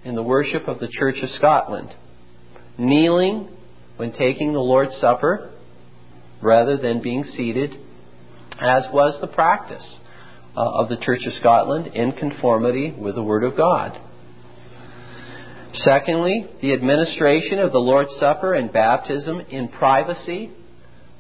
in 0.03 0.15
the 0.15 0.23
worship 0.23 0.67
of 0.67 0.79
the 0.79 0.89
Church 0.91 1.15
of 1.23 1.29
Scotland 1.29 1.95
kneeling 2.79 3.49
when 3.97 4.13
taking 4.13 4.53
the 4.53 4.59
Lord's 4.59 4.95
Supper 4.95 5.51
rather 6.41 6.77
than 6.77 7.01
being 7.01 7.23
seated, 7.23 7.75
as 8.59 8.87
was 8.93 9.19
the 9.21 9.27
practice 9.27 9.99
Uh, 10.59 10.81
of 10.81 10.89
the 10.89 10.97
Church 10.97 11.21
of 11.25 11.31
Scotland 11.35 11.87
in 11.95 12.11
conformity 12.11 12.91
with 12.91 13.15
the 13.15 13.23
Word 13.23 13.45
of 13.45 13.55
God. 13.55 13.97
Secondly, 15.71 16.49
the 16.61 16.73
administration 16.73 17.59
of 17.59 17.71
the 17.71 17.79
Lord's 17.79 18.13
Supper 18.19 18.55
and 18.55 18.69
baptism 18.69 19.39
in 19.39 19.69
privacy 19.69 20.51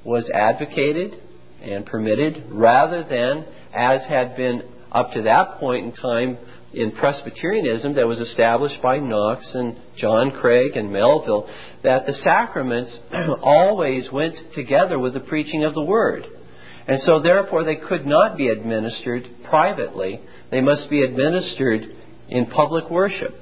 was 0.03 0.29
advocated 0.33 1.13
and 1.61 1.85
permitted 1.85 2.47
rather 2.51 3.01
than, 3.01 3.45
as 3.73 4.05
had 4.09 4.35
been 4.35 4.61
up 4.91 5.13
to 5.13 5.21
that 5.21 5.57
point 5.57 5.85
in 5.85 5.93
time 5.93 6.37
in 6.73 6.91
Presbyterianism 6.91 7.95
that 7.95 8.07
was 8.07 8.19
established 8.19 8.81
by 8.81 8.97
Knox 8.97 9.55
and 9.55 9.77
John 9.95 10.31
Craig 10.31 10.75
and 10.75 10.91
Melville, 10.91 11.49
that 11.83 12.05
the 12.05 12.13
sacraments 12.13 12.99
always 13.41 14.09
went 14.11 14.35
together 14.53 14.99
with 14.99 15.13
the 15.13 15.21
preaching 15.21 15.63
of 15.63 15.73
the 15.73 15.85
Word. 15.85 16.25
And 16.89 16.99
so, 17.01 17.21
therefore, 17.21 17.63
they 17.63 17.75
could 17.75 18.07
not 18.07 18.35
be 18.35 18.47
administered 18.47 19.23
privately. 19.47 20.21
They 20.49 20.59
must 20.59 20.89
be 20.89 21.03
administered 21.03 21.83
in 22.29 22.47
public 22.47 22.89
worship. 22.89 23.35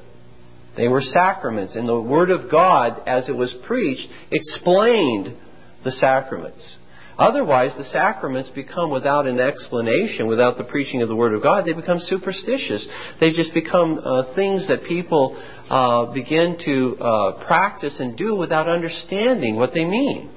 They 0.75 0.89
were 0.89 1.01
sacraments, 1.01 1.77
and 1.77 1.87
the 1.87 2.01
Word 2.01 2.29
of 2.29 2.51
God, 2.51 3.07
as 3.07 3.29
it 3.29 3.35
was 3.37 3.55
preached, 3.65 4.05
explained 4.31 5.37
the 5.85 5.93
sacraments. 5.93 6.75
Otherwise, 7.17 7.73
the 7.77 7.85
sacraments 7.85 8.49
become 8.53 8.91
without 8.91 9.25
an 9.25 9.39
explanation, 9.39 10.27
without 10.27 10.57
the 10.57 10.65
preaching 10.65 11.01
of 11.01 11.07
the 11.07 11.15
Word 11.15 11.33
of 11.33 11.41
God, 11.41 11.65
they 11.65 11.71
become 11.71 11.99
superstitious. 11.99 12.85
They 13.21 13.29
just 13.29 13.53
become 13.53 13.97
uh, 13.97 14.35
things 14.35 14.67
that 14.67 14.83
people 14.83 15.41
uh, 15.69 16.13
begin 16.13 16.57
to 16.65 16.97
uh, 16.99 17.45
practice 17.47 17.95
and 18.01 18.17
do 18.17 18.35
without 18.35 18.67
understanding 18.67 19.55
what 19.55 19.73
they 19.73 19.85
mean. 19.85 20.31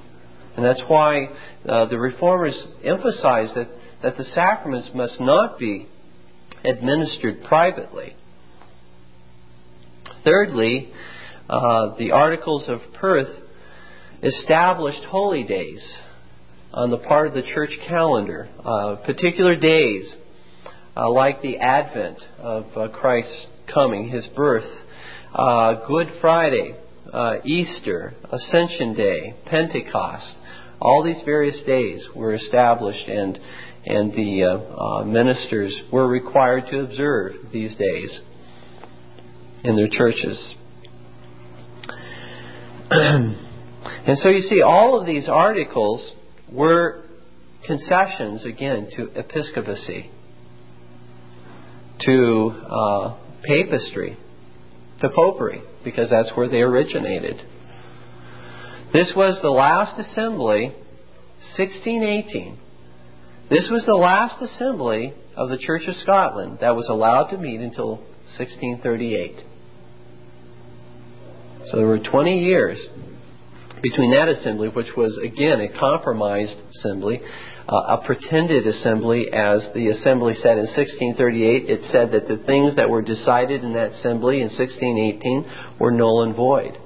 And 0.55 0.65
that's 0.65 0.83
why 0.87 1.27
uh, 1.65 1.87
the 1.87 1.97
Reformers 1.97 2.67
emphasize 2.83 3.53
that, 3.55 3.69
that 4.03 4.17
the 4.17 4.23
sacraments 4.23 4.89
must 4.93 5.19
not 5.19 5.57
be 5.57 5.87
administered 6.63 7.43
privately. 7.43 8.15
Thirdly, 10.23 10.91
uh, 11.49 11.95
the 11.97 12.11
Articles 12.11 12.69
of 12.69 12.79
Perth 12.93 13.29
established 14.21 15.03
holy 15.05 15.43
days 15.43 15.99
on 16.73 16.89
the 16.89 16.97
part 16.97 17.27
of 17.27 17.33
the 17.33 17.41
church 17.41 17.77
calendar, 17.87 18.47
uh, 18.63 18.97
particular 19.05 19.55
days 19.55 20.15
uh, 20.95 21.09
like 21.09 21.41
the 21.41 21.57
Advent 21.57 22.19
of 22.39 22.65
uh, 22.75 22.87
Christ's 22.89 23.47
coming, 23.73 24.09
his 24.09 24.29
birth, 24.35 24.69
uh, 25.33 25.85
Good 25.87 26.07
Friday, 26.19 26.75
uh, 27.11 27.35
Easter, 27.45 28.13
Ascension 28.31 28.93
Day, 28.93 29.35
Pentecost. 29.45 30.35
All 30.81 31.03
these 31.03 31.21
various 31.23 31.61
days 31.63 32.07
were 32.15 32.33
established, 32.33 33.07
and 33.07 33.39
and 33.85 34.11
the 34.13 35.03
ministers 35.05 35.81
were 35.91 36.07
required 36.07 36.65
to 36.71 36.81
observe 36.81 37.33
these 37.51 37.75
days 37.75 38.21
in 39.63 39.75
their 39.75 39.87
churches. 39.89 40.55
and 42.91 43.37
so 44.15 44.29
you 44.29 44.39
see, 44.39 44.61
all 44.61 44.99
of 44.99 45.07
these 45.07 45.27
articles 45.29 46.11
were 46.51 47.05
concessions, 47.65 48.45
again, 48.45 48.87
to 48.95 49.07
episcopacy, 49.17 50.11
to 52.01 52.49
uh, 52.65 53.17
papistry, 53.49 54.17
to 54.99 55.09
popery, 55.09 55.61
because 55.83 56.09
that's 56.09 56.31
where 56.35 56.49
they 56.49 56.57
originated. 56.57 57.41
This 58.93 59.13
was 59.15 59.39
the 59.41 59.49
last 59.49 59.97
assembly, 59.97 60.73
1618. 61.57 62.59
This 63.49 63.69
was 63.71 63.85
the 63.85 63.95
last 63.95 64.41
assembly 64.41 65.13
of 65.35 65.49
the 65.49 65.57
Church 65.57 65.83
of 65.87 65.95
Scotland 65.95 66.59
that 66.59 66.75
was 66.75 66.89
allowed 66.89 67.29
to 67.29 67.37
meet 67.37 67.61
until 67.61 67.97
1638. 68.37 69.43
So 71.67 71.77
there 71.77 71.87
were 71.87 71.99
20 71.99 72.39
years 72.39 72.85
between 73.81 74.11
that 74.11 74.27
assembly, 74.27 74.67
which 74.67 74.95
was 74.97 75.17
again 75.23 75.61
a 75.61 75.79
compromised 75.79 76.57
assembly, 76.75 77.21
uh, 77.67 77.97
a 77.97 78.05
pretended 78.05 78.67
assembly, 78.67 79.27
as 79.31 79.69
the 79.73 79.87
assembly 79.87 80.33
said 80.35 80.59
in 80.59 80.67
1638. 80.67 81.69
It 81.69 81.83
said 81.91 82.11
that 82.11 82.27
the 82.27 82.43
things 82.45 82.75
that 82.75 82.89
were 82.89 83.01
decided 83.01 83.63
in 83.63 83.73
that 83.73 83.91
assembly 83.91 84.41
in 84.41 84.49
1618 84.49 85.79
were 85.79 85.91
null 85.91 86.23
and 86.23 86.35
void. 86.35 86.77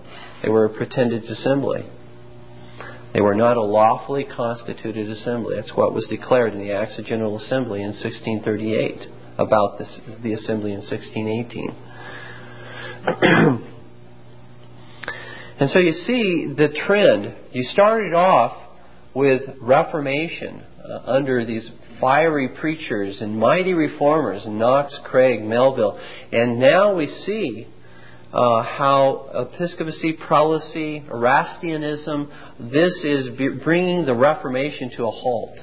They 0.45 0.51
were 0.51 0.65
a 0.65 0.69
pretended 0.69 1.23
assembly. 1.23 1.89
They 3.15 3.21
were 3.21 3.33
not 3.33 3.57
a 3.57 3.63
lawfully 3.63 4.25
constituted 4.25 5.09
assembly. 5.09 5.55
That's 5.55 5.73
what 5.75 5.91
was 5.91 6.05
declared 6.07 6.53
in 6.53 6.59
the 6.59 6.71
Acts 6.71 6.99
of 6.99 7.05
General 7.05 7.37
Assembly 7.37 7.81
in 7.81 7.87
1638 7.87 9.09
about 9.39 9.79
this, 9.79 9.99
the 10.21 10.33
assembly 10.33 10.73
in 10.73 10.81
1618. 10.81 11.75
And 15.57 15.69
so 15.69 15.79
you 15.79 15.93
see 15.93 16.53
the 16.55 16.67
trend. 16.85 17.33
You 17.53 17.63
started 17.63 18.13
off 18.13 18.61
with 19.13 19.41
Reformation 19.61 20.61
uh, 20.83 20.99
under 21.05 21.45
these 21.45 21.71
fiery 22.01 22.49
preachers 22.59 23.21
and 23.21 23.39
mighty 23.39 23.71
reformers, 23.73 24.45
Knox, 24.45 24.99
Craig, 25.05 25.41
Melville, 25.43 25.97
and 26.33 26.59
now 26.59 26.93
we 26.93 27.05
see 27.07 27.67
uh, 28.35 28.63
how 28.63 29.29
episcopacy, 29.33 30.17
prelacy, 30.17 31.07
Erastianism, 31.09 32.27
this 32.59 33.05
is 33.05 33.29
bringing 33.63 34.05
the 34.05 34.13
Reformation 34.13 34.91
to 34.97 35.05
a 35.05 35.11
halt. 35.11 35.57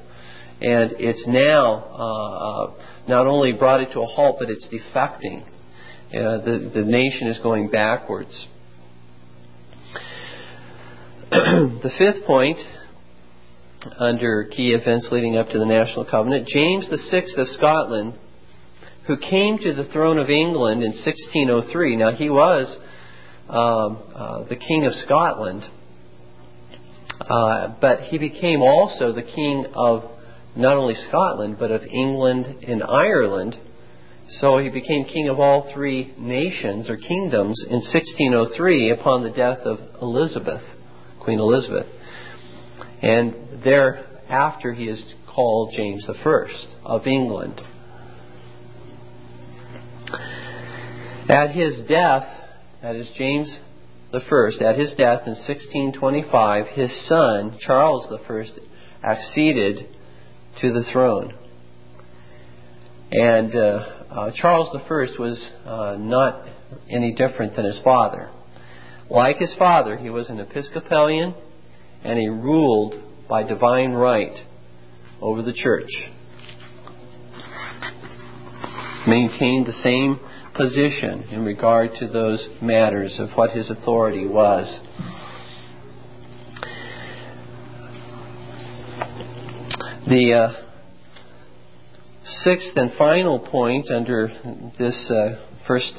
And 0.63 0.93
it's 0.99 1.27
now 1.27 1.75
uh, 1.75 2.65
uh, 2.65 2.75
not 3.09 3.27
only 3.27 3.53
brought 3.53 3.83
it 3.83 3.93
to 3.93 4.01
a 4.01 4.07
halt, 4.07 4.37
but 4.39 4.49
it's 4.49 4.67
defecting. 4.69 5.43
Uh, 5.45 6.45
the, 6.45 6.71
the 6.75 6.85
nation 6.85 7.29
is 7.29 7.39
going 7.41 7.69
backwards. 7.69 8.47
the 11.31 11.91
fifth 11.99 12.25
point 12.27 12.59
under 13.99 14.45
key 14.45 14.69
events 14.69 15.09
leading 15.13 15.37
up 15.37 15.49
to 15.49 15.59
the 15.59 15.67
National 15.67 16.07
Covenant, 16.09 16.47
James 16.47 16.89
VI 16.89 17.25
of 17.37 17.49
Scotland, 17.49 18.15
who 19.07 19.17
came 19.17 19.59
to 19.59 19.75
the 19.75 19.85
throne 19.93 20.19
of 20.19 20.31
England 20.31 20.83
in 20.83 20.93
1603. 20.93 21.97
Now, 21.97 22.13
he 22.13 22.31
was 22.31 22.79
um, 23.49 24.03
uh, 24.15 24.45
the 24.45 24.57
King 24.57 24.87
of 24.87 24.95
Scotland, 24.95 25.65
uh, 27.21 27.75
but 27.81 28.01
he 28.03 28.19
became 28.19 28.63
also 28.63 29.13
the 29.13 29.23
King 29.23 29.67
of 29.75 30.05
not 30.55 30.77
only 30.77 30.95
Scotland, 30.95 31.57
but 31.59 31.71
of 31.71 31.83
England 31.83 32.65
and 32.67 32.83
Ireland 32.83 33.57
So 34.41 34.59
he 34.59 34.71
became 34.71 35.05
king 35.05 35.29
of 35.29 35.39
all 35.39 35.71
three 35.75 36.15
nations 36.17 36.89
or 36.89 36.97
kingdoms 36.97 37.63
in 37.69 37.77
1603 37.77 38.91
upon 38.91 39.23
the 39.23 39.31
death 39.31 39.59
of 39.59 39.79
Elizabeth, 40.01 40.63
Queen 41.21 41.39
Elizabeth. 41.39 41.87
And 43.03 43.63
thereafter 43.63 44.73
he 44.73 44.85
is 44.85 45.05
called 45.35 45.75
James 45.77 46.09
I 46.09 46.47
of 46.85 47.07
England. 47.07 47.61
At 51.29 51.51
his 51.51 51.83
death, 51.89 52.25
that 52.83 52.97
is 52.97 53.11
James 53.17 53.59
I, 54.13 54.19
at 54.65 54.79
his 54.79 54.95
death 54.99 55.23
in 55.27 55.35
1625, 55.35 56.67
his 56.75 57.09
son, 57.09 57.57
Charles 57.61 58.07
I, 58.13 59.11
acceded 59.11 59.89
to 60.61 60.73
the 60.73 60.85
throne. 60.93 61.35
And 63.11 63.55
uh, 63.55 63.59
uh, 64.11 64.31
Charles 64.35 64.71
I 64.75 65.21
was 65.21 65.51
uh, 65.65 65.97
not 65.99 66.49
any 66.91 67.13
different 67.13 67.57
than 67.57 67.65
his 67.65 67.81
father. 67.83 68.31
Like 69.11 69.37
his 69.37 69.55
father, 69.59 69.97
he 69.97 70.11
was 70.11 70.31
an 70.31 70.41
Episcopalian 70.41 71.35
and 72.05 72.19
he 72.19 72.29
ruled 72.29 72.95
by 73.29 73.43
divine 73.43 73.93
right 73.93 74.37
over 75.21 75.43
the 75.43 75.53
church. 75.53 75.91
Maintained 79.07 79.67
the 79.67 79.73
same 79.73 80.21
position 80.55 81.25
in 81.31 81.45
regard 81.45 81.91
to 81.99 82.07
those 82.07 82.49
matters 82.61 83.19
of 83.19 83.31
what 83.35 83.51
his 83.51 83.71
authority 83.71 84.27
was. 84.27 84.81
The 90.07 90.33
uh, 90.35 90.67
sixth 92.25 92.77
and 92.77 92.93
final 92.99 93.39
point 93.39 93.91
under 93.91 94.29
this 94.79 95.11
uh, 95.11 95.47
first 95.67 95.93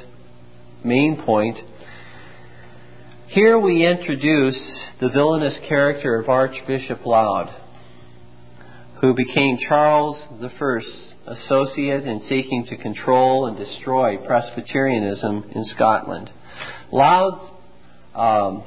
main 0.84 1.22
point 1.26 1.58
here 3.34 3.58
we 3.58 3.84
introduce 3.84 4.86
the 5.02 5.10
villainous 5.10 5.60
character 5.68 6.20
of 6.20 6.30
Archbishop 6.30 7.04
Laud, 7.04 7.50
who 9.04 9.13
became 9.13 9.58
Charles 9.58 10.26
I's 10.42 11.13
associate 11.28 12.06
in 12.06 12.22
seeking 12.22 12.66
to 12.70 12.78
control 12.78 13.48
and 13.48 13.58
destroy 13.58 14.16
Presbyterianism 14.26 15.52
in 15.54 15.66
Scotland. 15.66 16.32
Laud's 16.89 17.52
um, 18.16 18.63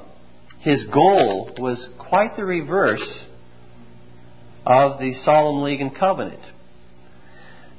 his 0.61 0.85
goal 0.93 1.55
was 1.59 1.89
quite 1.99 2.37
the 2.37 2.45
reverse 2.45 3.25
of 4.67 5.01
the 5.01 5.15
Solemn 5.15 5.63
League 5.63 5.81
and 5.81 5.97
Covenant. 5.97 6.43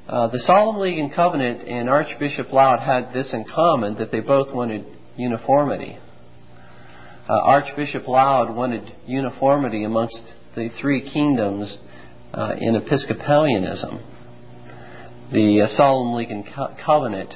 Uh, 0.09 0.29
the 0.29 0.39
Solemn 0.39 0.79
League 0.79 0.97
and 0.97 1.13
Covenant 1.13 1.67
and 1.67 1.87
Archbishop 1.87 2.51
Laud 2.51 2.79
had 2.79 3.13
this 3.13 3.35
in 3.35 3.45
common 3.53 3.99
that 3.99 4.11
they 4.11 4.21
both 4.21 4.51
wanted 4.51 4.83
uniformity. 5.15 5.99
Uh, 7.29 7.33
Archbishop 7.33 8.07
Laud 8.07 8.55
wanted 8.55 8.91
uniformity 9.05 9.83
amongst 9.83 10.23
the 10.55 10.69
three 10.81 11.07
kingdoms 11.13 11.77
uh, 12.33 12.53
in 12.59 12.75
Episcopalianism. 12.75 14.01
The 15.31 15.61
uh, 15.63 15.67
Solemn 15.67 16.13
League 16.15 16.31
and 16.31 16.45
Co- 16.45 16.75
Covenant 16.85 17.33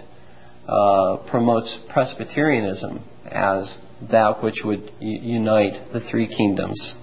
uh, 0.67 1.17
promotes 1.29 1.77
Presbyterianism 1.91 3.03
as 3.25 3.77
that 4.09 4.43
which 4.43 4.61
would 4.63 4.91
unite 4.99 5.93
the 5.93 5.99
three 6.09 6.27
kingdoms. 6.27 6.95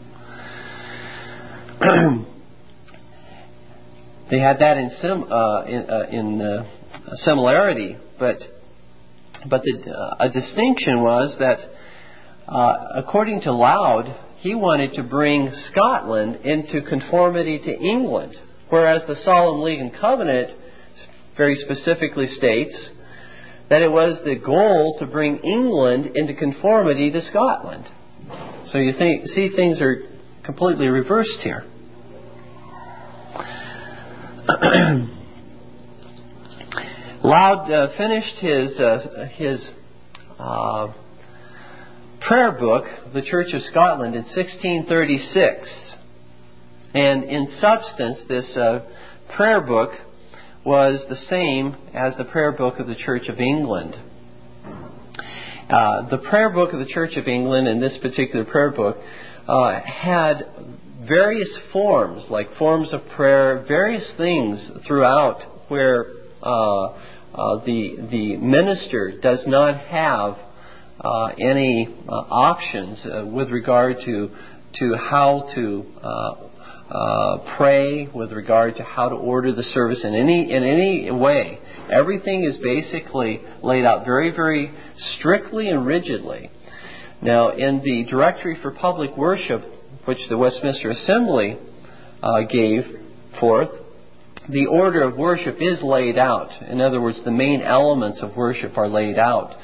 they 4.31 4.41
had 4.41 4.59
that 4.59 4.77
in, 4.77 4.91
sim, 5.01 5.25
uh, 5.31 5.65
in, 5.65 5.91
uh, 5.91 6.07
in 6.11 6.41
uh, 6.41 6.65
similarity, 7.15 7.97
but 8.19 8.39
but 9.49 9.63
the, 9.63 10.17
a 10.19 10.29
distinction 10.29 11.03
was 11.03 11.37
that 11.39 11.61
according 12.95 13.43
to 13.43 13.53
Laud, 13.53 14.07
he 14.39 14.55
wanted 14.55 14.93
to 14.95 15.03
bring 15.03 15.51
Scotland 15.53 16.37
into 16.45 16.81
conformity 16.83 17.59
to 17.59 17.73
England, 17.73 18.37
whereas 18.69 19.03
the 19.07 19.17
Solemn 19.17 19.63
League 19.63 19.81
and 19.81 19.93
Covenant 19.93 20.51
very 21.37 21.57
specifically 21.57 22.27
states 22.27 22.91
that 23.69 23.83
it 23.83 23.91
was 23.91 24.21
the 24.25 24.37
goal 24.37 24.97
to 25.01 25.07
bring 25.07 25.39
England 25.39 26.13
into 26.15 26.35
conformity 26.35 27.11
to 27.11 27.21
Scotland. 27.21 27.85
So 28.67 28.79
you 28.79 28.93
think, 28.97 29.27
see 29.27 29.51
things 29.55 29.83
are 29.83 30.03
completely 30.45 30.87
reversed 30.87 31.41
here. 31.43 31.65
Laud 37.25 37.71
uh, 37.71 37.89
finished 37.99 38.39
his 38.41 38.81
uh, 38.81 39.27
his 39.37 39.71
uh, 40.39 40.93
prayer 42.21 42.53
book 42.53 42.85
of 43.07 43.13
the 43.13 43.23
Church 43.23 43.55
of 43.55 43.63
Scotland 43.63 44.15
in 44.15 44.23
1636, 44.23 45.97
and 46.95 47.25
in 47.25 47.49
substance, 47.61 48.25
this 48.29 48.57
uh, 48.57 48.85
prayer 49.37 49.61
book 49.61 49.91
was 50.65 51.05
the 51.09 51.17
same 51.17 51.77
as 51.95 52.17
the 52.17 52.25
prayer 52.25 52.53
book 52.53 52.79
of 52.79 52.87
the 52.87 52.95
Church 52.95 53.29
of 53.29 53.39
England. 53.39 53.95
Uh, 55.71 56.09
the 56.09 56.19
prayer 56.29 56.51
book 56.51 56.73
of 56.73 56.79
the 56.79 56.87
Church 56.87 57.17
of 57.17 57.29
England 57.29 57.69
and 57.69 57.83
this 57.83 57.99
particular 58.01 58.45
prayer 58.45 58.71
book 58.71 58.97
uh, 59.47 59.81
had 59.81 60.43
various 61.07 61.59
forms, 61.73 62.27
like 62.31 62.49
forms 62.59 62.93
of 62.93 63.01
prayer, 63.15 63.65
various 63.69 64.13
things 64.17 64.71
throughout 64.87 65.41
where 65.69 66.07
uh, 66.43 66.87
uh, 67.35 67.65
the 67.65 67.97
the 68.11 68.37
minister 68.39 69.13
does 69.23 69.45
not 69.47 69.79
have 69.79 70.37
any 71.39 71.89
uh, 72.09 72.13
options 72.13 73.07
uh, 73.07 73.25
with 73.27 73.51
regard 73.51 73.97
to 74.05 74.31
to 74.75 74.95
how 74.97 75.49
to 75.55 75.85
uh, 76.03 77.57
pray, 77.57 78.09
with 78.15 78.33
regard 78.33 78.77
to 78.77 78.83
how 78.83 79.09
to 79.09 79.15
order 79.15 79.55
the 79.55 79.63
service 79.63 80.05
in 80.05 80.15
any 80.15 80.53
in 80.53 80.63
any 80.63 81.11
way. 81.11 81.59
Everything 81.91 82.45
is 82.45 82.59
basically 82.59 83.41
laid 83.63 83.85
out 83.85 84.05
very 84.05 84.35
very 84.35 84.73
strictly 84.97 85.69
and 85.69 85.87
rigidly. 85.87 86.51
Now, 87.21 87.51
in 87.51 87.81
the 87.83 88.07
Directory 88.09 88.57
for 88.63 88.71
Public 88.71 89.17
Worship, 89.17 89.63
which 90.05 90.19
the 90.29 90.39
Westminster 90.39 90.91
Assembly 90.91 91.59
uh, 92.23 92.43
gave 92.49 92.85
forth, 93.41 93.71
the 94.49 94.67
order 94.67 95.03
of 95.03 95.17
worship 95.17 95.57
is 95.61 95.83
laid 95.83 96.17
out. 96.17 96.63
In 96.63 96.81
other 96.81 97.01
words, 97.01 97.23
the 97.25 97.33
main 97.33 97.61
elements 97.61 98.23
of 98.23 98.37
worship 98.37 98.79
are 98.79 98.89
laid 98.89 99.19
out. 99.19 99.55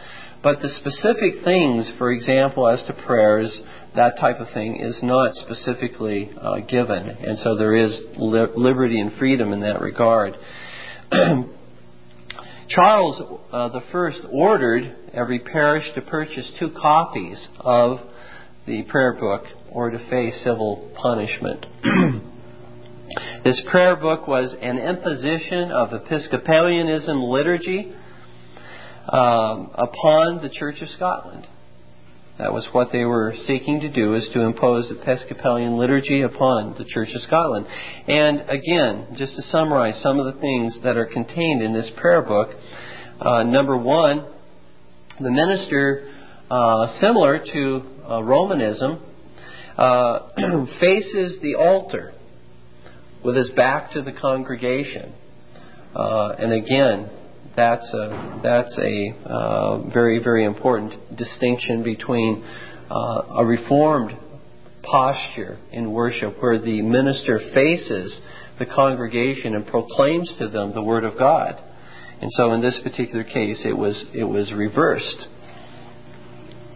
But 0.44 0.60
the 0.60 0.68
specific 0.68 1.42
things, 1.42 1.90
for 1.96 2.12
example, 2.12 2.68
as 2.68 2.84
to 2.86 2.92
prayers, 2.92 3.58
that 3.96 4.18
type 4.20 4.40
of 4.40 4.48
thing 4.52 4.78
is 4.78 5.00
not 5.02 5.34
specifically 5.34 6.30
uh, 6.36 6.60
given. 6.60 7.08
And 7.08 7.38
so 7.38 7.56
there 7.56 7.74
is 7.74 8.04
li- 8.18 8.52
liberty 8.54 9.00
and 9.00 9.10
freedom 9.18 9.54
in 9.54 9.60
that 9.60 9.80
regard. 9.80 10.34
Charles 12.68 13.22
uh, 13.52 13.70
the 13.70 13.80
First 13.90 14.20
ordered 14.30 14.94
every 15.14 15.38
parish 15.38 15.90
to 15.94 16.02
purchase 16.02 16.52
two 16.60 16.70
copies 16.78 17.48
of 17.58 18.00
the 18.66 18.82
prayer 18.82 19.14
book 19.18 19.44
or 19.70 19.88
to 19.90 19.98
face 20.10 20.42
civil 20.44 20.92
punishment. 21.00 21.64
this 23.44 23.62
prayer 23.70 23.96
book 23.96 24.28
was 24.28 24.54
an 24.60 24.76
imposition 24.76 25.70
of 25.70 25.94
Episcopalianism 25.94 27.22
liturgy 27.30 27.94
um, 29.08 29.70
upon 29.74 30.42
the 30.42 30.50
Church 30.50 30.82
of 30.82 30.88
Scotland. 30.88 31.46
That 32.38 32.52
was 32.52 32.68
what 32.72 32.88
they 32.90 33.04
were 33.04 33.34
seeking 33.36 33.80
to 33.80 33.92
do, 33.92 34.14
is 34.14 34.28
to 34.34 34.40
impose 34.40 34.90
Episcopalian 34.90 35.76
liturgy 35.76 36.22
upon 36.22 36.74
the 36.76 36.84
Church 36.84 37.08
of 37.14 37.20
Scotland. 37.20 37.66
And 38.08 38.40
again, 38.50 39.14
just 39.16 39.36
to 39.36 39.42
summarize 39.42 40.02
some 40.02 40.18
of 40.18 40.34
the 40.34 40.40
things 40.40 40.80
that 40.82 40.96
are 40.96 41.06
contained 41.06 41.62
in 41.62 41.72
this 41.72 41.90
prayer 41.96 42.22
book, 42.22 42.48
uh, 43.20 43.44
number 43.44 43.78
one, 43.78 44.26
the 45.20 45.30
minister, 45.30 46.12
uh, 46.50 46.98
similar 46.98 47.38
to 47.38 47.82
uh, 48.08 48.22
Romanism, 48.24 49.00
uh, 49.76 50.30
faces 50.80 51.38
the 51.40 51.54
altar 51.54 52.14
with 53.24 53.36
his 53.36 53.52
back 53.54 53.92
to 53.92 54.02
the 54.02 54.12
congregation. 54.12 55.14
Uh, 55.94 56.30
and 56.30 56.52
again, 56.52 57.10
that's 57.56 57.92
a, 57.94 58.40
that's 58.42 58.78
a 58.78 59.28
uh, 59.28 59.90
very, 59.90 60.22
very 60.22 60.44
important 60.44 61.16
distinction 61.16 61.82
between 61.82 62.44
uh, 62.90 63.38
a 63.38 63.44
reformed 63.44 64.16
posture 64.82 65.58
in 65.72 65.92
worship 65.92 66.36
where 66.40 66.58
the 66.58 66.82
minister 66.82 67.40
faces 67.54 68.20
the 68.58 68.66
congregation 68.66 69.54
and 69.54 69.66
proclaims 69.66 70.34
to 70.38 70.48
them 70.48 70.72
the 70.74 70.82
Word 70.82 71.04
of 71.04 71.18
God. 71.18 71.60
And 72.20 72.30
so 72.32 72.52
in 72.52 72.60
this 72.60 72.80
particular 72.82 73.24
case, 73.24 73.64
it 73.68 73.76
was, 73.76 74.04
it 74.14 74.24
was 74.24 74.52
reversed. 74.52 75.26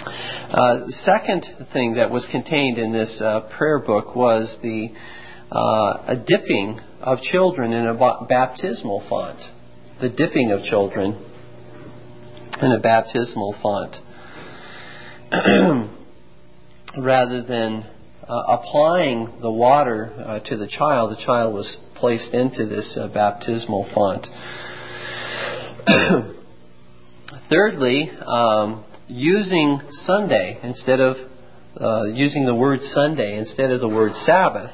Uh, 0.01 0.87
second 1.05 1.45
thing 1.73 1.95
that 1.95 2.11
was 2.11 2.27
contained 2.31 2.79
in 2.79 2.93
this 2.93 3.23
uh, 3.25 3.41
prayer 3.57 3.81
book 3.81 4.17
was 4.17 4.57
the 4.62 4.88
uh, 5.51 6.12
a 6.12 6.25
dipping 6.27 6.81
of 7.01 7.19
children 7.21 7.73
in 7.73 7.87
a 7.87 8.27
baptismal 8.29 9.05
font. 9.09 9.38
The 10.00 10.08
dipping 10.08 10.52
of 10.52 10.62
children 10.62 11.24
in 12.62 12.72
a 12.72 12.80
baptismal 12.80 13.54
font 13.62 13.96
rather 16.98 17.42
than 17.42 17.84
uh, 18.28 18.34
applying 18.48 19.38
the 19.40 19.50
water 19.50 20.12
uh, 20.18 20.40
to 20.40 20.56
the 20.56 20.66
child, 20.66 21.11
the 21.11 21.22
child 21.24 21.54
was 21.54 21.76
placed 21.96 22.32
into 22.32 22.66
this 22.66 22.98
uh, 23.00 23.08
baptismal 23.08 23.88
font. 23.94 24.26
Thirdly, 27.50 28.11
um, 28.26 28.84
using 29.08 29.80
Sunday 30.04 30.58
instead 30.62 31.00
of 31.00 31.16
uh, 31.80 32.04
using 32.04 32.44
the 32.44 32.54
word 32.54 32.80
Sunday 32.82 33.38
instead 33.38 33.70
of 33.70 33.80
the 33.80 33.88
word 33.88 34.12
Sabbath 34.24 34.72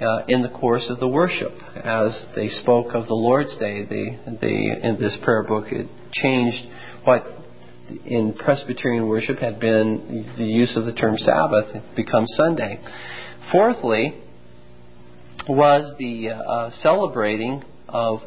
uh, 0.00 0.24
in 0.28 0.42
the 0.42 0.48
course 0.48 0.86
of 0.90 0.98
the 0.98 1.08
worship. 1.08 1.52
As 1.76 2.26
they 2.34 2.48
spoke 2.48 2.94
of 2.94 3.06
the 3.06 3.14
Lord's 3.14 3.56
Day, 3.58 3.84
they, 3.84 4.18
they, 4.40 4.88
in 4.88 4.96
this 4.98 5.18
prayer 5.22 5.44
book, 5.44 5.66
it 5.70 5.88
changed 6.12 6.66
what 7.04 7.24
in 8.06 8.34
Presbyterian 8.34 9.08
worship 9.08 9.38
had 9.38 9.58
been 9.58 10.32
the 10.38 10.44
use 10.44 10.76
of 10.76 10.84
the 10.84 10.92
term 10.92 11.16
Sabbath 11.16 11.82
become 11.96 12.24
Sunday. 12.26 12.78
Fourthly, 13.52 14.22
was 15.48 15.94
the 15.98 16.30
uh, 16.30 16.70
celebrating 16.80 17.62
of 17.88 18.20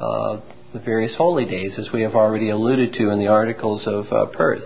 uh, 0.00 0.40
the 0.72 0.80
various 0.80 1.14
holy 1.16 1.44
days, 1.44 1.78
as 1.78 1.88
we 1.92 2.02
have 2.02 2.14
already 2.14 2.50
alluded 2.50 2.92
to 2.94 3.10
in 3.10 3.18
the 3.18 3.26
articles 3.26 3.86
of 3.86 4.04
uh, 4.10 4.26
Perth. 4.34 4.62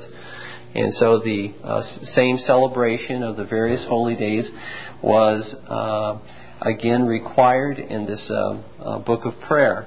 And 0.75 0.93
so 0.95 1.21
the 1.21 1.55
uh, 1.63 1.83
same 2.15 2.37
celebration 2.39 3.23
of 3.23 3.37
the 3.37 3.45
various 3.45 3.85
holy 3.89 4.17
days 4.17 4.51
was 5.03 5.55
uh, 5.69 6.19
again 6.65 7.07
required 7.07 7.79
in 7.79 8.07
this 8.07 8.33
uh, 8.35 8.99
book 9.01 9.25
of 9.25 9.35
prayer. 9.47 9.87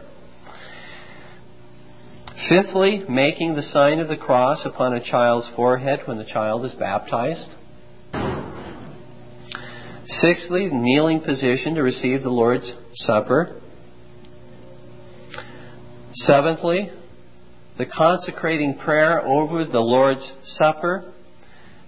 Fifthly, 2.50 3.04
making 3.10 3.56
the 3.56 3.64
sign 3.64 4.00
of 4.00 4.08
the 4.08 4.16
cross 4.16 4.66
upon 4.66 4.94
a 4.94 5.04
child's 5.04 5.50
forehead 5.56 6.02
when 6.06 6.18
the 6.18 6.24
child 6.24 6.64
is 6.66 6.72
baptized. 6.74 7.50
Sixthly, 10.06 10.70
kneeling 10.72 11.22
position 11.22 11.76
to 11.76 11.84
receive 11.84 12.24
the 12.24 12.30
Lord's 12.30 12.72
Supper. 12.94 13.60
Seventhly, 16.14 16.90
the 17.78 17.86
consecrating 17.86 18.78
prayer 18.78 19.20
over 19.22 19.66
the 19.66 19.80
Lord's 19.80 20.32
Supper 20.44 21.14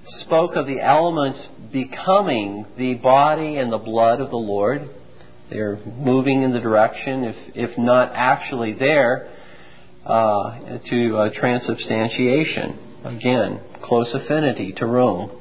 spoke 0.09 0.55
of 0.55 0.65
the 0.65 0.81
elements 0.81 1.47
becoming 1.71 2.65
the 2.77 2.95
body 2.95 3.57
and 3.57 3.71
the 3.71 3.77
blood 3.77 4.21
of 4.21 4.29
the 4.29 4.37
Lord. 4.37 4.89
They're 5.49 5.77
moving 5.85 6.43
in 6.43 6.53
the 6.53 6.59
direction, 6.59 7.23
if, 7.23 7.35
if 7.55 7.77
not 7.77 8.11
actually 8.13 8.73
there, 8.73 9.31
uh, 10.05 10.79
to 10.89 11.17
uh, 11.17 11.29
transubstantiation. 11.33 13.01
Again, 13.05 13.61
close 13.83 14.13
affinity 14.13 14.73
to 14.77 14.85
Rome. 14.85 15.31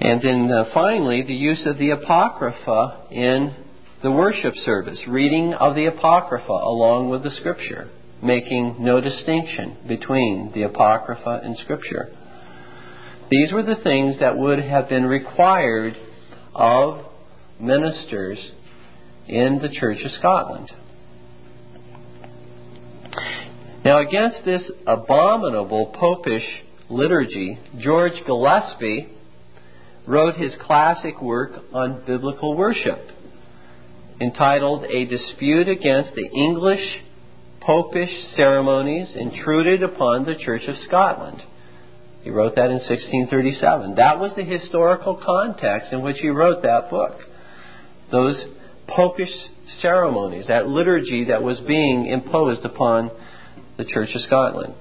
And 0.00 0.20
then 0.22 0.50
uh, 0.52 0.64
finally, 0.74 1.22
the 1.26 1.34
use 1.34 1.66
of 1.66 1.78
the 1.78 1.90
Apocrypha 1.90 3.08
in 3.10 3.54
the 4.02 4.10
worship 4.10 4.54
service, 4.54 5.02
reading 5.08 5.54
of 5.54 5.74
the 5.74 5.86
Apocrypha 5.86 6.52
along 6.52 7.08
with 7.08 7.22
the 7.22 7.30
Scripture, 7.30 7.88
making 8.24 8.76
no 8.78 9.00
distinction 9.00 9.76
between 9.86 10.50
the 10.54 10.62
Apocrypha 10.62 11.40
and 11.42 11.56
Scripture. 11.56 12.08
These 13.30 13.52
were 13.52 13.62
the 13.62 13.80
things 13.82 14.18
that 14.20 14.36
would 14.36 14.60
have 14.60 14.88
been 14.88 15.04
required 15.04 15.94
of 16.54 17.04
ministers 17.60 18.52
in 19.28 19.58
the 19.60 19.68
Church 19.68 19.98
of 20.04 20.10
Scotland. 20.12 20.70
Now, 23.84 24.00
against 24.00 24.44
this 24.46 24.72
abominable 24.86 25.94
popish 25.98 26.64
liturgy, 26.88 27.58
George 27.78 28.14
Gillespie 28.26 29.08
wrote 30.06 30.36
his 30.36 30.56
classic 30.60 31.20
work 31.20 31.52
on 31.72 32.04
biblical 32.06 32.56
worship, 32.56 32.98
entitled 34.20 34.84
A 34.84 35.04
Dispute 35.04 35.68
Against 35.68 36.14
the 36.14 36.26
English 36.26 37.03
Popish 37.64 38.10
Ceremonies 38.34 39.16
Intruded 39.18 39.82
Upon 39.82 40.26
the 40.26 40.34
Church 40.34 40.64
of 40.68 40.76
Scotland. 40.76 41.42
He 42.22 42.28
wrote 42.28 42.56
that 42.56 42.66
in 42.66 42.76
1637. 42.76 43.94
That 43.94 44.20
was 44.20 44.34
the 44.36 44.44
historical 44.44 45.18
context 45.24 45.90
in 45.90 46.02
which 46.02 46.18
he 46.18 46.28
wrote 46.28 46.62
that 46.62 46.90
book. 46.90 47.18
Those 48.12 48.44
popish 48.86 49.32
ceremonies, 49.80 50.48
that 50.48 50.68
liturgy 50.68 51.24
that 51.28 51.42
was 51.42 51.58
being 51.60 52.04
imposed 52.04 52.66
upon 52.66 53.10
the 53.78 53.86
Church 53.86 54.10
of 54.14 54.20
Scotland. 54.20 54.74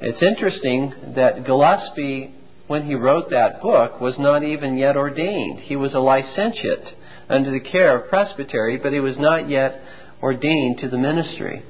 It's 0.00 0.22
interesting 0.22 0.92
that 1.16 1.44
Gillespie, 1.44 2.32
when 2.68 2.86
he 2.86 2.94
wrote 2.94 3.30
that 3.30 3.60
book, 3.60 4.00
was 4.00 4.16
not 4.20 4.44
even 4.44 4.78
yet 4.78 4.96
ordained. 4.96 5.58
He 5.58 5.74
was 5.74 5.94
a 5.94 6.00
licentiate 6.00 6.86
under 7.28 7.50
the 7.50 7.60
care 7.60 7.98
of 7.98 8.08
presbytery, 8.08 8.78
but 8.80 8.92
he 8.92 9.00
was 9.00 9.18
not 9.18 9.48
yet 9.48 9.80
ordained 10.22 10.78
to 10.78 10.88
the 10.88 10.98
ministry. 10.98 11.64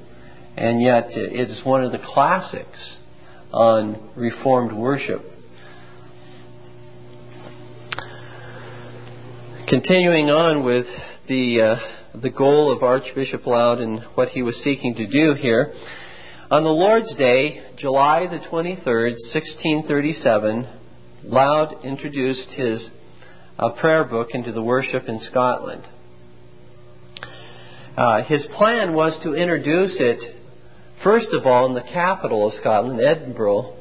And 0.56 0.82
yet, 0.82 1.08
it 1.12 1.48
is 1.48 1.62
one 1.64 1.82
of 1.82 1.92
the 1.92 1.98
classics 1.98 2.96
on 3.52 4.12
Reformed 4.16 4.72
worship. 4.72 5.22
Continuing 9.68 10.28
on 10.28 10.64
with 10.64 10.86
the, 11.28 11.76
uh, 11.76 12.20
the 12.20 12.30
goal 12.30 12.70
of 12.70 12.82
Archbishop 12.82 13.46
Laud 13.46 13.80
and 13.80 14.00
what 14.14 14.28
he 14.28 14.42
was 14.42 14.56
seeking 14.62 14.94
to 14.96 15.06
do 15.06 15.34
here, 15.34 15.72
on 16.50 16.64
the 16.64 16.70
Lord's 16.70 17.16
Day, 17.16 17.62
July 17.78 18.26
the 18.26 18.36
23rd, 18.36 19.16
1637, 19.32 20.68
Laud 21.24 21.82
introduced 21.82 22.50
his 22.50 22.90
uh, 23.58 23.70
prayer 23.70 24.04
book 24.04 24.28
into 24.34 24.52
the 24.52 24.62
worship 24.62 25.04
in 25.08 25.18
Scotland. 25.20 25.82
Uh, 27.96 28.22
his 28.24 28.46
plan 28.56 28.92
was 28.92 29.18
to 29.22 29.34
introduce 29.34 29.96
it, 29.98 30.41
first 31.04 31.28
of 31.32 31.46
all, 31.46 31.66
in 31.66 31.74
the 31.74 31.82
capital 31.82 32.48
of 32.48 32.54
Scotland, 32.54 33.00
Edinburgh, 33.00 33.76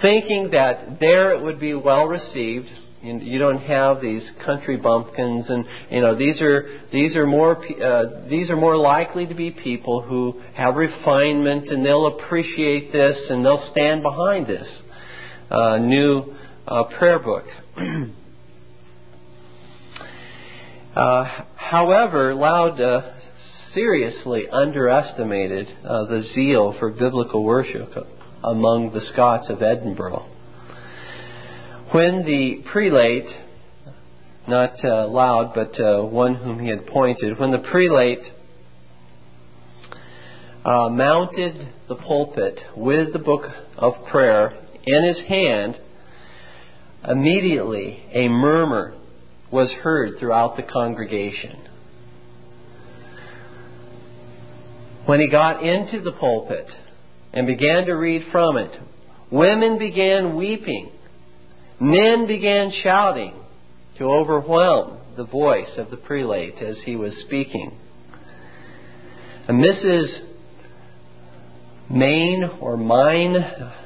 thinking 0.00 0.50
that 0.52 0.98
there 1.00 1.32
it 1.32 1.42
would 1.42 1.60
be 1.60 1.74
well 1.74 2.06
received 2.06 2.68
you 3.02 3.38
don't 3.38 3.60
have 3.62 4.02
these 4.02 4.30
country 4.44 4.76
bumpkins, 4.76 5.48
and 5.48 5.64
you 5.90 6.00
know 6.02 6.14
these 6.14 6.42
are 6.42 6.80
these 6.92 7.16
are 7.16 7.26
more 7.26 7.56
uh, 7.56 8.28
these 8.28 8.50
are 8.50 8.56
more 8.56 8.76
likely 8.76 9.26
to 9.26 9.34
be 9.34 9.50
people 9.50 10.02
who 10.02 10.40
have 10.54 10.74
refinement, 10.76 11.68
and 11.68 11.84
they'll 11.84 12.18
appreciate 12.18 12.92
this, 12.92 13.28
and 13.30 13.44
they'll 13.44 13.70
stand 13.72 14.02
behind 14.02 14.46
this 14.46 14.82
uh, 15.50 15.78
new 15.78 16.34
uh, 16.68 16.84
prayer 16.98 17.18
book. 17.18 17.44
Uh, 20.90 21.44
however, 21.54 22.34
Laud 22.34 22.80
uh, 22.80 23.19
seriously 23.72 24.48
underestimated 24.48 25.68
uh, 25.84 26.06
the 26.06 26.22
zeal 26.34 26.74
for 26.78 26.90
biblical 26.90 27.44
worship 27.44 27.90
among 28.42 28.92
the 28.92 29.00
Scots 29.00 29.48
of 29.50 29.62
Edinburgh. 29.62 30.26
When 31.92 32.24
the 32.24 32.62
prelate, 32.70 33.28
not 34.48 34.84
uh, 34.84 35.06
Laud, 35.08 35.52
but 35.54 35.80
uh, 35.80 36.02
one 36.02 36.34
whom 36.34 36.58
he 36.58 36.68
had 36.68 36.80
appointed, 36.80 37.38
when 37.38 37.50
the 37.50 37.58
prelate 37.58 38.24
uh, 40.64 40.88
mounted 40.88 41.68
the 41.88 41.96
pulpit 41.96 42.60
with 42.76 43.12
the 43.12 43.18
book 43.18 43.42
of 43.76 43.92
prayer 44.10 44.52
in 44.84 45.04
his 45.04 45.22
hand, 45.28 45.76
immediately 47.06 48.04
a 48.12 48.28
murmur 48.28 48.94
was 49.52 49.72
heard 49.82 50.18
throughout 50.18 50.56
the 50.56 50.62
congregation. 50.62 51.69
When 55.06 55.20
he 55.20 55.30
got 55.30 55.62
into 55.62 56.00
the 56.00 56.12
pulpit 56.12 56.70
and 57.32 57.46
began 57.46 57.86
to 57.86 57.92
read 57.92 58.30
from 58.30 58.56
it, 58.56 58.76
women 59.30 59.78
began 59.78 60.36
weeping 60.36 60.92
Men 61.80 62.26
began 62.26 62.70
shouting 62.70 63.34
to 63.96 64.04
overwhelm 64.04 64.98
the 65.16 65.24
voice 65.24 65.78
of 65.78 65.90
the 65.90 65.96
prelate 65.96 66.56
as 66.56 66.82
he 66.84 66.94
was 66.94 67.16
speaking. 67.24 67.72
And 69.48 69.64
Mrs. 69.64 70.26
Main 71.90 72.44
or 72.60 72.76
Mine, 72.76 73.34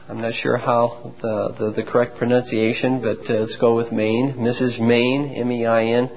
I'm 0.08 0.20
not 0.20 0.32
sure 0.34 0.58
how 0.58 1.14
the, 1.22 1.54
the, 1.56 1.72
the 1.76 1.82
correct 1.84 2.18
pronunciation, 2.18 3.00
but 3.00 3.30
uh, 3.32 3.38
let's 3.38 3.56
go 3.60 3.76
with 3.76 3.92
Main. 3.92 4.34
Mrs. 4.38 4.80
Main, 4.80 5.32
M 5.38 5.52
E 5.52 5.64
I 5.64 5.84
N, 5.84 6.10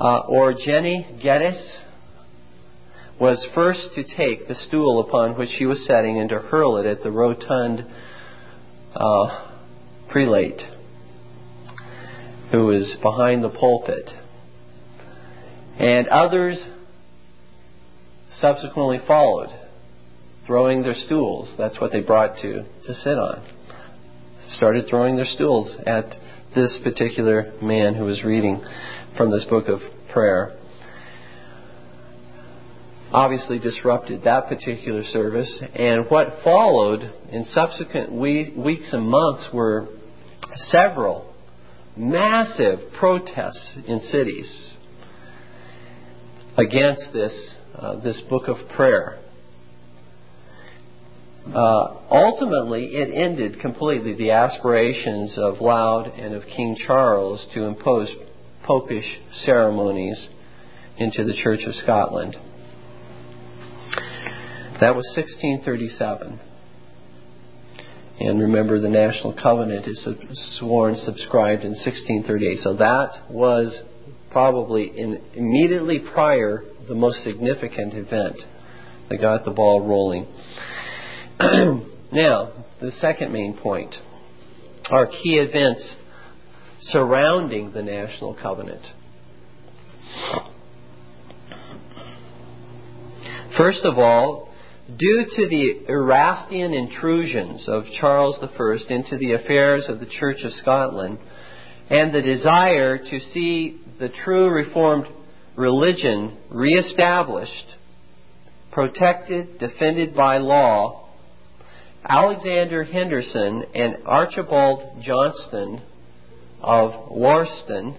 uh, 0.00 0.18
or 0.28 0.52
Jenny 0.52 1.16
Geddes, 1.22 1.80
was 3.20 3.46
first 3.54 3.90
to 3.94 4.02
take 4.02 4.48
the 4.48 4.54
stool 4.54 5.00
upon 5.00 5.38
which 5.38 5.50
she 5.50 5.66
was 5.66 5.86
sitting 5.86 6.18
and 6.18 6.28
to 6.28 6.38
hurl 6.38 6.78
it 6.78 6.86
at 6.86 7.02
the 7.02 7.10
rotund 7.10 7.86
uh, 8.94 9.50
prelate 10.10 10.60
who 12.50 12.66
was 12.66 12.96
behind 13.02 13.42
the 13.42 13.48
pulpit. 13.48 14.10
And 15.78 16.06
others 16.08 16.64
subsequently 18.30 18.98
followed, 19.06 19.48
throwing 20.46 20.82
their 20.82 20.94
stools. 20.94 21.54
That's 21.58 21.80
what 21.80 21.92
they 21.92 22.00
brought 22.00 22.36
to, 22.42 22.64
to 22.84 22.94
sit 22.94 23.18
on. 23.18 23.44
Started 24.50 24.86
throwing 24.88 25.16
their 25.16 25.24
stools 25.24 25.76
at 25.86 26.14
this 26.54 26.80
particular 26.84 27.52
man 27.60 27.94
who 27.94 28.04
was 28.04 28.22
reading 28.22 28.62
from 29.16 29.30
this 29.30 29.44
book 29.48 29.68
of 29.68 29.80
prayer. 30.12 30.56
Obviously 33.14 33.60
disrupted 33.60 34.24
that 34.24 34.48
particular 34.48 35.04
service, 35.04 35.62
and 35.76 36.06
what 36.10 36.42
followed 36.42 37.00
in 37.30 37.44
subsequent 37.44 38.10
weeks 38.10 38.92
and 38.92 39.08
months 39.08 39.48
were 39.54 39.86
several 40.56 41.32
massive 41.96 42.80
protests 42.98 43.78
in 43.86 44.00
cities 44.00 44.74
against 46.56 47.12
this, 47.12 47.54
uh, 47.78 48.00
this 48.00 48.20
book 48.28 48.48
of 48.48 48.56
prayer. 48.74 49.20
Uh, 51.46 51.94
ultimately, 52.10 52.86
it 52.86 53.14
ended 53.14 53.60
completely 53.60 54.14
the 54.14 54.32
aspirations 54.32 55.38
of 55.38 55.60
Laud 55.60 56.08
and 56.18 56.34
of 56.34 56.42
King 56.56 56.76
Charles 56.84 57.46
to 57.54 57.62
impose 57.62 58.12
popish 58.66 59.20
ceremonies 59.44 60.30
into 60.98 61.22
the 61.22 61.34
Church 61.44 61.60
of 61.64 61.76
Scotland. 61.76 62.36
That 64.80 64.96
was 64.96 65.06
1637. 65.16 66.40
And 68.20 68.40
remember, 68.40 68.80
the 68.80 68.88
National 68.88 69.32
Covenant 69.32 69.86
is 69.86 70.08
sworn, 70.58 70.96
subscribed 70.96 71.62
in 71.62 71.70
1638. 71.70 72.58
So 72.58 72.76
that 72.76 73.30
was 73.30 73.82
probably 74.30 74.92
in, 74.96 75.20
immediately 75.34 76.00
prior 76.12 76.64
the 76.88 76.94
most 76.94 77.22
significant 77.22 77.94
event 77.94 78.36
that 79.08 79.20
got 79.20 79.44
the 79.44 79.50
ball 79.50 79.86
rolling. 79.86 80.26
now, 82.12 82.64
the 82.80 82.90
second 82.98 83.32
main 83.32 83.56
point 83.56 83.94
are 84.90 85.06
key 85.06 85.38
events 85.38 85.96
surrounding 86.80 87.72
the 87.72 87.82
National 87.82 88.34
Covenant. 88.34 88.82
First 93.56 93.84
of 93.84 93.98
all, 93.98 94.50
due 94.86 95.24
to 95.36 95.48
the 95.48 95.86
Erastian 95.88 96.74
intrusions 96.74 97.66
of 97.68 97.84
Charles 97.98 98.38
I 98.42 98.94
into 98.94 99.16
the 99.16 99.32
affairs 99.32 99.86
of 99.88 99.98
the 99.98 100.06
Church 100.06 100.44
of 100.44 100.52
Scotland 100.52 101.18
and 101.88 102.14
the 102.14 102.20
desire 102.20 102.98
to 102.98 103.18
see 103.18 103.80
the 103.98 104.10
true 104.10 104.48
Reformed 104.48 105.06
religion 105.56 106.36
reestablished, 106.50 107.76
protected, 108.72 109.58
defended 109.58 110.14
by 110.14 110.38
law, 110.38 111.08
Alexander 112.06 112.84
Henderson 112.84 113.64
and 113.74 113.96
Archibald 114.04 115.02
Johnston 115.02 115.80
of 116.60 117.10
Wariston 117.10 117.96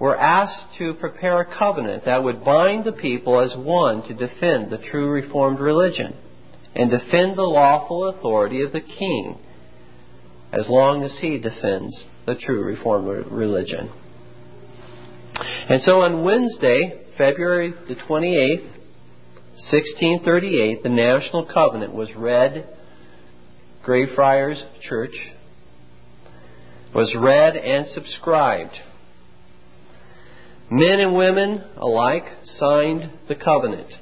were 0.00 0.18
asked 0.18 0.76
to 0.78 0.94
prepare 0.94 1.40
a 1.40 1.58
covenant 1.58 2.06
that 2.06 2.24
would 2.24 2.42
bind 2.42 2.84
the 2.84 2.92
people 2.92 3.40
as 3.40 3.54
one 3.56 4.02
to 4.02 4.14
defend 4.14 4.70
the 4.70 4.78
true 4.90 5.10
Reformed 5.10 5.60
religion 5.60 6.16
and 6.74 6.90
defend 6.90 7.36
the 7.36 7.42
lawful 7.42 8.08
authority 8.08 8.62
of 8.62 8.72
the 8.72 8.80
king 8.80 9.38
as 10.52 10.68
long 10.68 11.04
as 11.04 11.18
he 11.20 11.38
defends 11.38 12.08
the 12.26 12.34
true 12.34 12.64
Reformed 12.64 13.30
religion. 13.30 13.92
And 15.68 15.80
so 15.82 16.00
on 16.00 16.24
Wednesday, 16.24 17.04
February 17.16 17.72
the 17.86 17.94
28th, 17.94 18.64
1638, 19.70 20.82
the 20.82 20.88
National 20.88 21.44
Covenant 21.44 21.94
was 21.94 22.12
read 22.16 22.66
Greyfriars 23.84 24.64
Church 24.80 25.14
was 26.94 27.14
read 27.18 27.56
and 27.56 27.86
subscribed. 27.86 28.72
Men 30.70 31.00
and 31.00 31.16
women 31.16 31.64
alike 31.76 32.24
signed 32.44 33.10
the 33.28 33.34
covenant. 33.34 33.92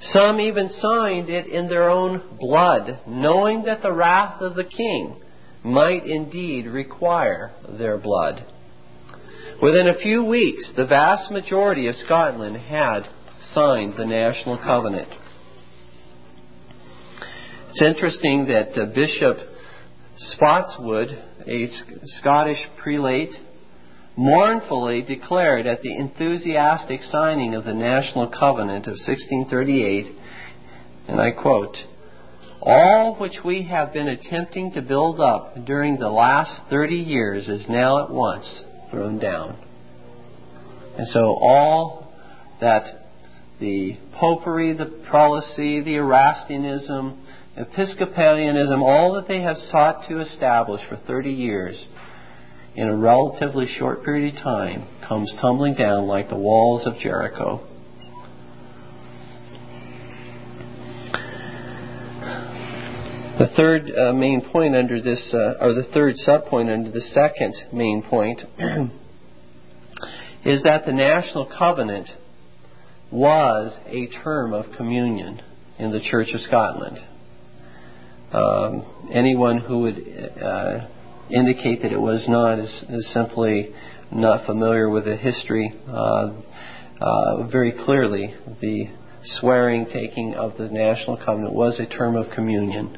Some 0.00 0.40
even 0.40 0.68
signed 0.68 1.28
it 1.28 1.46
in 1.46 1.68
their 1.68 1.90
own 1.90 2.36
blood, 2.38 3.00
knowing 3.06 3.64
that 3.64 3.82
the 3.82 3.92
wrath 3.92 4.40
of 4.40 4.54
the 4.54 4.64
king 4.64 5.20
might 5.64 6.06
indeed 6.06 6.66
require 6.66 7.50
their 7.76 7.98
blood. 7.98 8.44
Within 9.60 9.88
a 9.88 9.98
few 9.98 10.24
weeks, 10.24 10.72
the 10.74 10.86
vast 10.86 11.30
majority 11.30 11.88
of 11.88 11.94
Scotland 11.96 12.56
had 12.56 13.02
signed 13.52 13.94
the 13.98 14.06
national 14.06 14.56
covenant. 14.56 15.08
It's 17.70 17.82
interesting 17.82 18.46
that 18.46 18.80
uh, 18.80 18.86
Bishop 18.94 19.36
Spottiswoode, 20.34 21.12
a 21.46 21.66
Scottish 22.04 22.66
prelate, 22.78 23.34
mournfully 24.20 25.00
declared 25.00 25.66
at 25.66 25.80
the 25.80 25.96
enthusiastic 25.96 27.00
signing 27.00 27.54
of 27.54 27.64
the 27.64 27.72
National 27.72 28.28
Covenant 28.28 28.86
of 28.86 28.98
1638, 28.98 30.14
and 31.08 31.18
I 31.18 31.30
quote, 31.30 31.74
All 32.60 33.16
which 33.16 33.38
we 33.42 33.62
have 33.62 33.94
been 33.94 34.08
attempting 34.08 34.72
to 34.72 34.82
build 34.82 35.20
up 35.20 35.64
during 35.64 35.98
the 35.98 36.10
last 36.10 36.64
30 36.68 36.96
years 36.96 37.48
is 37.48 37.66
now 37.70 38.04
at 38.04 38.10
once 38.10 38.62
thrown 38.90 39.18
down. 39.18 39.56
And 40.98 41.08
so 41.08 41.20
all 41.20 42.12
that 42.60 42.82
the 43.58 43.96
popery, 44.18 44.74
the 44.74 45.02
prelacy, 45.10 45.82
the 45.82 45.94
Erastianism, 45.94 47.24
Episcopalianism, 47.56 48.82
all 48.82 49.14
that 49.14 49.28
they 49.28 49.40
have 49.40 49.56
sought 49.56 50.06
to 50.08 50.20
establish 50.20 50.82
for 50.90 50.96
30 50.96 51.30
years, 51.30 51.86
in 52.80 52.88
a 52.88 52.96
relatively 52.96 53.66
short 53.66 54.02
period 54.02 54.34
of 54.34 54.42
time, 54.42 54.88
comes 55.06 55.30
tumbling 55.38 55.74
down 55.74 56.06
like 56.06 56.30
the 56.30 56.36
walls 56.36 56.86
of 56.86 56.94
Jericho. 56.96 57.66
The 63.38 63.48
third 63.54 63.90
uh, 63.90 64.14
main 64.14 64.40
point 64.50 64.74
under 64.74 65.02
this, 65.02 65.34
uh, 65.34 65.62
or 65.62 65.74
the 65.74 65.84
third 65.92 66.14
subpoint 66.26 66.72
under 66.72 66.90
the 66.90 67.02
second 67.02 67.54
main 67.70 68.02
point, 68.02 68.40
is 70.46 70.62
that 70.62 70.86
the 70.86 70.92
national 70.92 71.52
covenant 71.58 72.08
was 73.12 73.78
a 73.88 74.06
term 74.24 74.54
of 74.54 74.64
communion 74.74 75.42
in 75.78 75.92
the 75.92 76.00
Church 76.00 76.28
of 76.32 76.40
Scotland 76.40 76.98
um, 78.32 79.10
anyone 79.12 79.58
who 79.58 79.80
would 79.80 79.96
uh, 80.42 80.88
indicate 81.32 81.82
that 81.82 81.92
it 81.92 82.00
was 82.00 82.26
not 82.28 82.58
is, 82.58 82.84
simply 83.12 83.74
not 84.12 84.46
familiar 84.46 84.88
with 84.90 85.04
the 85.04 85.16
history. 85.16 85.72
Uh, 85.88 86.32
uh, 87.00 87.46
very 87.50 87.72
clearly, 87.72 88.34
the 88.60 88.86
swearing 89.24 89.86
taking 89.86 90.34
of 90.34 90.56
the 90.58 90.68
national 90.68 91.16
covenant 91.16 91.54
was 91.54 91.80
a 91.80 91.86
term 91.86 92.16
of 92.16 92.26
communion. 92.34 92.96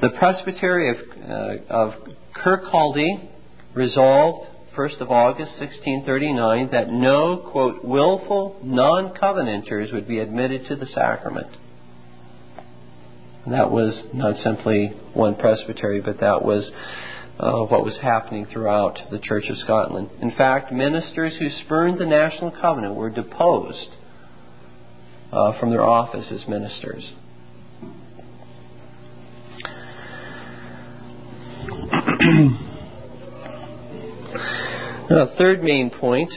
The 0.00 0.10
presbytery 0.18 0.90
of, 0.90 0.96
uh, 1.28 1.72
of 1.72 1.92
Kirkcaldy 2.34 3.28
resolved 3.74 4.48
1st 4.76 5.00
of 5.00 5.10
August 5.10 5.60
1639 5.60 6.70
that 6.72 6.88
no, 6.88 7.48
quote, 7.52 7.84
willful 7.84 8.58
non 8.62 9.14
covenanters 9.14 9.92
would 9.92 10.08
be 10.08 10.18
admitted 10.18 10.66
to 10.66 10.76
the 10.76 10.86
sacrament. 10.86 11.48
That 13.46 13.70
was 13.70 14.04
not 14.14 14.36
simply 14.36 14.92
one 15.14 15.34
presbytery, 15.34 16.00
but 16.00 16.20
that 16.20 16.44
was 16.44 16.70
uh, 17.42 17.66
what 17.66 17.84
was 17.84 17.98
happening 18.00 18.46
throughout 18.46 18.98
the 19.10 19.18
Church 19.18 19.50
of 19.50 19.56
Scotland. 19.56 20.08
In 20.20 20.30
fact, 20.30 20.72
ministers 20.72 21.36
who 21.38 21.48
spurned 21.48 21.98
the 21.98 22.06
national 22.06 22.52
covenant 22.52 22.94
were 22.94 23.10
deposed 23.10 23.88
uh, 25.32 25.58
from 25.58 25.70
their 25.70 25.82
office 25.82 26.30
as 26.30 26.46
ministers. 26.48 27.10
now, 35.10 35.34
third 35.36 35.64
main 35.64 35.90
point 35.90 36.30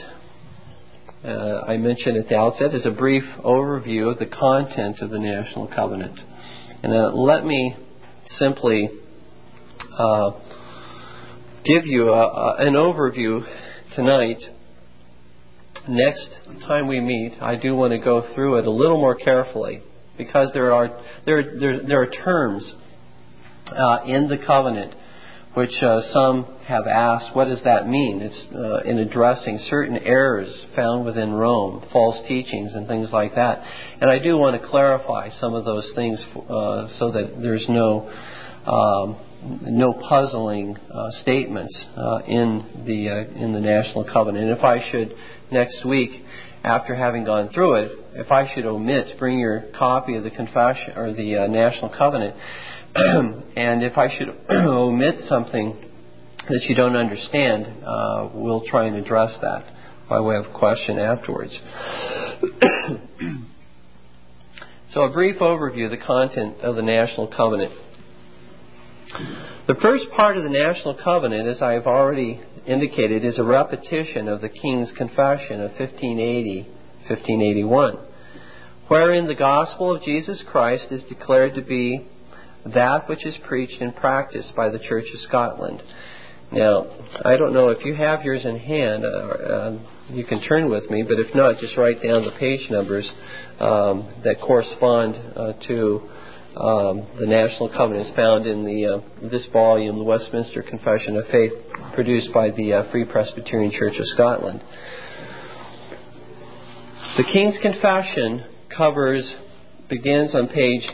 uh, 1.24 1.60
I 1.68 1.76
mentioned 1.76 2.16
at 2.16 2.28
the 2.28 2.36
outset 2.36 2.74
is 2.74 2.84
a 2.84 2.90
brief 2.90 3.22
overview 3.44 4.10
of 4.10 4.18
the 4.18 4.26
content 4.26 5.02
of 5.02 5.10
the 5.10 5.20
national 5.20 5.68
covenant. 5.68 6.18
And 6.82 6.92
uh, 6.92 7.12
let 7.14 7.44
me 7.44 7.76
simply 8.26 8.90
uh, 9.96 10.32
give 11.66 11.86
you 11.86 12.10
a, 12.10 12.26
a, 12.26 12.56
an 12.66 12.74
overview 12.74 13.40
tonight. 13.94 14.38
Next 15.88 16.38
time 16.66 16.88
we 16.88 17.00
meet, 17.00 17.34
I 17.40 17.56
do 17.56 17.74
want 17.74 17.92
to 17.92 17.98
go 17.98 18.34
through 18.34 18.58
it 18.58 18.66
a 18.66 18.70
little 18.70 18.98
more 18.98 19.14
carefully 19.14 19.82
because 20.18 20.50
there 20.54 20.72
are 20.72 21.00
there 21.24 21.58
there, 21.58 21.86
there 21.86 22.02
are 22.02 22.10
terms 22.10 22.74
uh, 23.66 24.04
in 24.06 24.28
the 24.28 24.38
covenant 24.44 24.94
which 25.54 25.72
uh, 25.82 26.02
some 26.12 26.44
have 26.68 26.86
asked, 26.86 27.34
what 27.34 27.46
does 27.46 27.62
that 27.64 27.88
mean? 27.88 28.20
It's 28.20 28.44
uh, 28.54 28.82
in 28.82 28.98
addressing 28.98 29.56
certain 29.56 29.96
errors 29.96 30.66
found 30.76 31.06
within 31.06 31.32
Rome, 31.32 31.82
false 31.90 32.22
teachings, 32.28 32.74
and 32.74 32.86
things 32.86 33.08
like 33.10 33.36
that. 33.36 33.64
And 33.98 34.10
I 34.10 34.18
do 34.18 34.36
want 34.36 34.60
to 34.60 34.68
clarify 34.68 35.30
some 35.30 35.54
of 35.54 35.64
those 35.64 35.90
things 35.94 36.22
uh, 36.34 36.88
so 36.98 37.10
that 37.12 37.38
there's 37.40 37.64
no 37.70 38.12
um, 38.66 39.16
no 39.62 39.92
puzzling 39.92 40.76
uh, 40.76 41.10
statements 41.22 41.86
uh, 41.96 42.18
in 42.26 42.84
the 42.86 43.08
uh, 43.08 43.42
in 43.42 43.52
the 43.52 43.60
National 43.60 44.04
Covenant. 44.04 44.50
And 44.50 44.58
if 44.58 44.64
I 44.64 44.90
should 44.90 45.14
next 45.50 45.84
week, 45.84 46.10
after 46.64 46.94
having 46.94 47.24
gone 47.24 47.50
through 47.50 47.76
it, 47.84 47.92
if 48.14 48.30
I 48.30 48.52
should 48.54 48.66
omit, 48.66 49.18
bring 49.18 49.38
your 49.38 49.64
copy 49.78 50.16
of 50.16 50.24
the 50.24 50.30
confession 50.30 50.94
or 50.96 51.12
the 51.12 51.46
National 51.48 51.90
Covenant 51.96 52.36
and 53.56 53.82
if 53.82 53.98
I 53.98 54.08
should 54.16 54.28
omit 54.50 55.20
something 55.20 55.76
that 56.48 56.62
you 56.66 56.74
don't 56.74 56.96
understand, 56.96 57.84
uh, 57.84 58.30
we'll 58.32 58.64
try 58.66 58.86
and 58.86 58.96
address 58.96 59.36
that 59.42 59.66
by 60.08 60.20
way 60.20 60.36
of 60.36 60.54
question 60.54 60.98
afterwards. 60.98 61.58
so, 64.90 65.02
a 65.02 65.12
brief 65.12 65.40
overview 65.40 65.84
of 65.86 65.90
the 65.90 65.98
content 65.98 66.60
of 66.62 66.76
the 66.76 66.82
National 66.82 67.28
Covenant. 67.28 67.72
The 69.68 69.76
first 69.80 70.10
part 70.16 70.36
of 70.36 70.42
the 70.42 70.50
National 70.50 70.96
Covenant, 71.02 71.48
as 71.48 71.62
I 71.62 71.74
have 71.74 71.86
already 71.86 72.40
indicated, 72.66 73.24
is 73.24 73.38
a 73.38 73.44
repetition 73.44 74.28
of 74.28 74.40
the 74.40 74.48
King's 74.48 74.92
Confession 74.96 75.60
of 75.60 75.70
1580 75.72 76.62
1581, 77.08 77.98
wherein 78.88 79.26
the 79.26 79.34
gospel 79.36 79.94
of 79.94 80.02
Jesus 80.02 80.44
Christ 80.50 80.90
is 80.90 81.04
declared 81.04 81.54
to 81.54 81.62
be 81.62 82.04
that 82.74 83.08
which 83.08 83.24
is 83.24 83.38
preached 83.46 83.80
and 83.80 83.94
practiced 83.94 84.56
by 84.56 84.70
the 84.70 84.80
Church 84.80 85.04
of 85.14 85.20
Scotland. 85.20 85.80
Now, 86.50 86.86
I 87.24 87.36
don't 87.36 87.52
know 87.52 87.70
if 87.70 87.84
you 87.84 87.94
have 87.94 88.24
yours 88.24 88.44
in 88.44 88.58
hand, 88.58 89.04
uh, 89.04 89.08
uh, 89.08 89.78
you 90.10 90.24
can 90.24 90.42
turn 90.42 90.68
with 90.68 90.90
me, 90.90 91.04
but 91.04 91.20
if 91.20 91.32
not, 91.32 91.58
just 91.58 91.76
write 91.76 92.02
down 92.02 92.24
the 92.24 92.34
page 92.40 92.68
numbers 92.70 93.08
um, 93.60 94.12
that 94.24 94.40
correspond 94.40 95.14
uh, 95.36 95.52
to 95.68 96.08
um, 96.56 97.06
the 97.20 97.26
National 97.26 97.68
Covenants 97.68 98.12
found 98.16 98.46
in 98.46 98.64
the, 98.64 98.86
uh, 98.86 99.28
this 99.28 99.46
volume, 99.52 99.98
the 99.98 100.04
Westminster 100.04 100.62
Confession 100.62 101.16
of 101.16 101.24
Faith, 101.30 101.52
produced 101.94 102.32
by 102.32 102.50
the 102.50 102.72
uh, 102.72 102.90
Free 102.90 103.04
Presbyterian 103.04 103.70
Church 103.70 103.94
of 103.98 104.06
Scotland. 104.06 104.62
The 107.18 107.24
King's 107.24 107.58
Confession 107.60 108.44
covers, 108.74 109.34
begins 109.90 110.34
on 110.34 110.48
page 110.48 110.88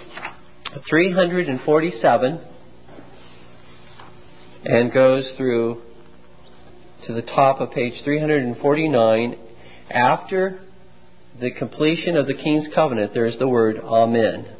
347 0.90 2.40
and 4.64 4.92
goes 4.92 5.32
through 5.36 5.82
to 7.06 7.12
the 7.12 7.22
top 7.22 7.60
of 7.60 7.70
page 7.70 8.00
349. 8.04 9.38
After 9.90 10.60
the 11.40 11.52
completion 11.52 12.16
of 12.16 12.26
the 12.26 12.34
King's 12.34 12.68
Covenant, 12.74 13.14
there 13.14 13.26
is 13.26 13.38
the 13.38 13.48
word 13.48 13.76
Amen. 13.78 14.56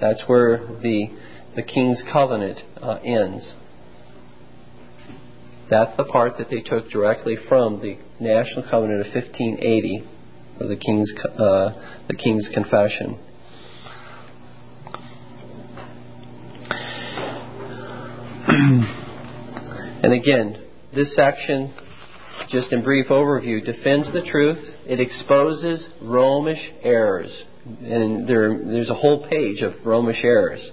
That's 0.00 0.22
where 0.26 0.58
the, 0.58 1.08
the 1.56 1.62
King's 1.62 2.02
Covenant 2.12 2.58
uh, 2.80 2.98
ends. 3.04 3.54
That's 5.70 5.96
the 5.96 6.04
part 6.04 6.38
that 6.38 6.48
they 6.50 6.60
took 6.60 6.88
directly 6.88 7.36
from 7.48 7.80
the 7.80 7.98
National 8.20 8.62
Covenant 8.68 9.06
of 9.06 9.12
1580, 9.12 10.04
of 10.60 10.68
the 10.68 10.76
King's, 10.76 11.12
uh, 11.24 11.72
the 12.08 12.14
King's 12.14 12.48
Confession. 12.54 13.18
and 18.48 20.14
again, 20.14 20.64
this 20.94 21.14
section, 21.14 21.74
just 22.48 22.72
in 22.72 22.82
brief 22.82 23.08
overview, 23.08 23.62
defends 23.62 24.10
the 24.12 24.22
truth. 24.22 24.74
It 24.86 25.00
exposes 25.00 25.90
Romish 26.00 26.72
errors. 26.82 27.44
And 27.82 28.26
there, 28.26 28.58
there's 28.64 28.90
a 28.90 28.94
whole 28.94 29.26
page 29.28 29.62
of 29.62 29.72
Romish 29.84 30.24
errors. 30.24 30.70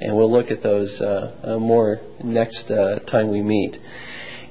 And 0.00 0.14
we'll 0.16 0.30
look 0.30 0.50
at 0.50 0.62
those 0.62 1.00
uh, 1.00 1.54
uh, 1.54 1.58
more 1.58 2.00
next 2.22 2.70
uh, 2.70 2.98
time 3.10 3.30
we 3.30 3.42
meet. 3.42 3.76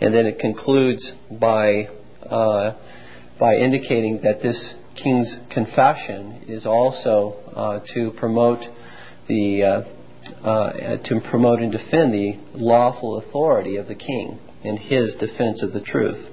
And 0.01 0.13
then 0.13 0.25
it 0.25 0.39
concludes 0.39 1.13
by, 1.39 1.89
uh, 2.23 2.73
by 3.39 3.55
indicating 3.55 4.21
that 4.23 4.41
this 4.41 4.73
king's 5.01 5.37
confession 5.53 6.45
is 6.47 6.65
also 6.65 7.35
uh, 7.55 7.79
to 7.93 8.11
promote 8.17 8.59
the 9.27 9.83
uh, 10.43 10.97
to 11.03 11.19
promote 11.29 11.59
and 11.59 11.71
defend 11.71 12.11
the 12.11 12.33
lawful 12.53 13.17
authority 13.19 13.77
of 13.77 13.87
the 13.87 13.95
king 13.95 14.39
in 14.63 14.77
his 14.77 15.15
defense 15.19 15.61
of 15.61 15.71
the 15.71 15.81
truth. 15.81 16.29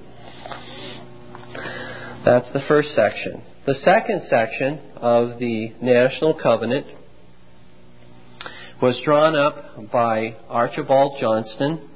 That's 2.24 2.50
the 2.52 2.62
first 2.66 2.88
section. 2.94 3.42
The 3.64 3.74
second 3.74 4.22
section 4.22 4.80
of 4.96 5.38
the 5.38 5.72
National 5.80 6.34
Covenant 6.34 6.84
was 8.82 9.00
drawn 9.04 9.36
up 9.36 9.88
by 9.92 10.34
Archibald 10.48 11.18
Johnston, 11.20 11.88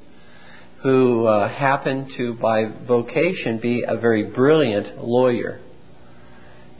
who 0.81 1.25
uh, 1.25 1.49
happened 1.49 2.11
to, 2.15 2.35
by 2.35 2.71
vocation, 2.87 3.59
be 3.59 3.83
a 3.85 3.97
very 3.97 4.31
brilliant 4.31 4.97
lawyer 5.03 5.59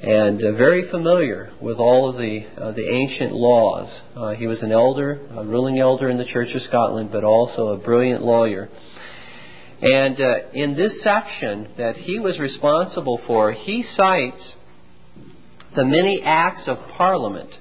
and 0.02 0.42
uh, 0.42 0.54
very 0.54 0.90
familiar 0.90 1.50
with 1.62 1.80
all 1.80 2.10
of 2.10 2.16
the 2.16 2.46
uh, 2.58 2.72
the 2.72 2.88
ancient 2.90 3.34
laws. 3.34 4.02
Uh, 4.16 4.36
he 4.36 4.48
was 4.48 4.64
an 4.64 4.72
elder, 4.72 5.20
a 5.36 5.44
ruling 5.44 5.80
elder 5.80 6.08
in 6.08 6.18
the 6.18 6.24
Church 6.24 6.56
of 6.56 6.62
Scotland, 6.62 7.10
but 7.12 7.26
also 7.26 7.74
a 7.74 7.78
brilliant 7.78 8.22
lawyer. 8.22 8.70
And 9.82 10.22
uh, 10.22 10.50
in 10.54 10.78
this 10.78 11.04
section 11.04 11.74
that 11.78 11.98
he 11.98 12.20
was 12.20 12.40
responsible 12.40 13.20
for, 13.28 13.52
he 13.52 13.84
cites 13.84 14.56
the 15.78 15.86
many 15.86 16.24
acts 16.24 16.68
of 16.68 16.78
Parliament, 16.98 17.52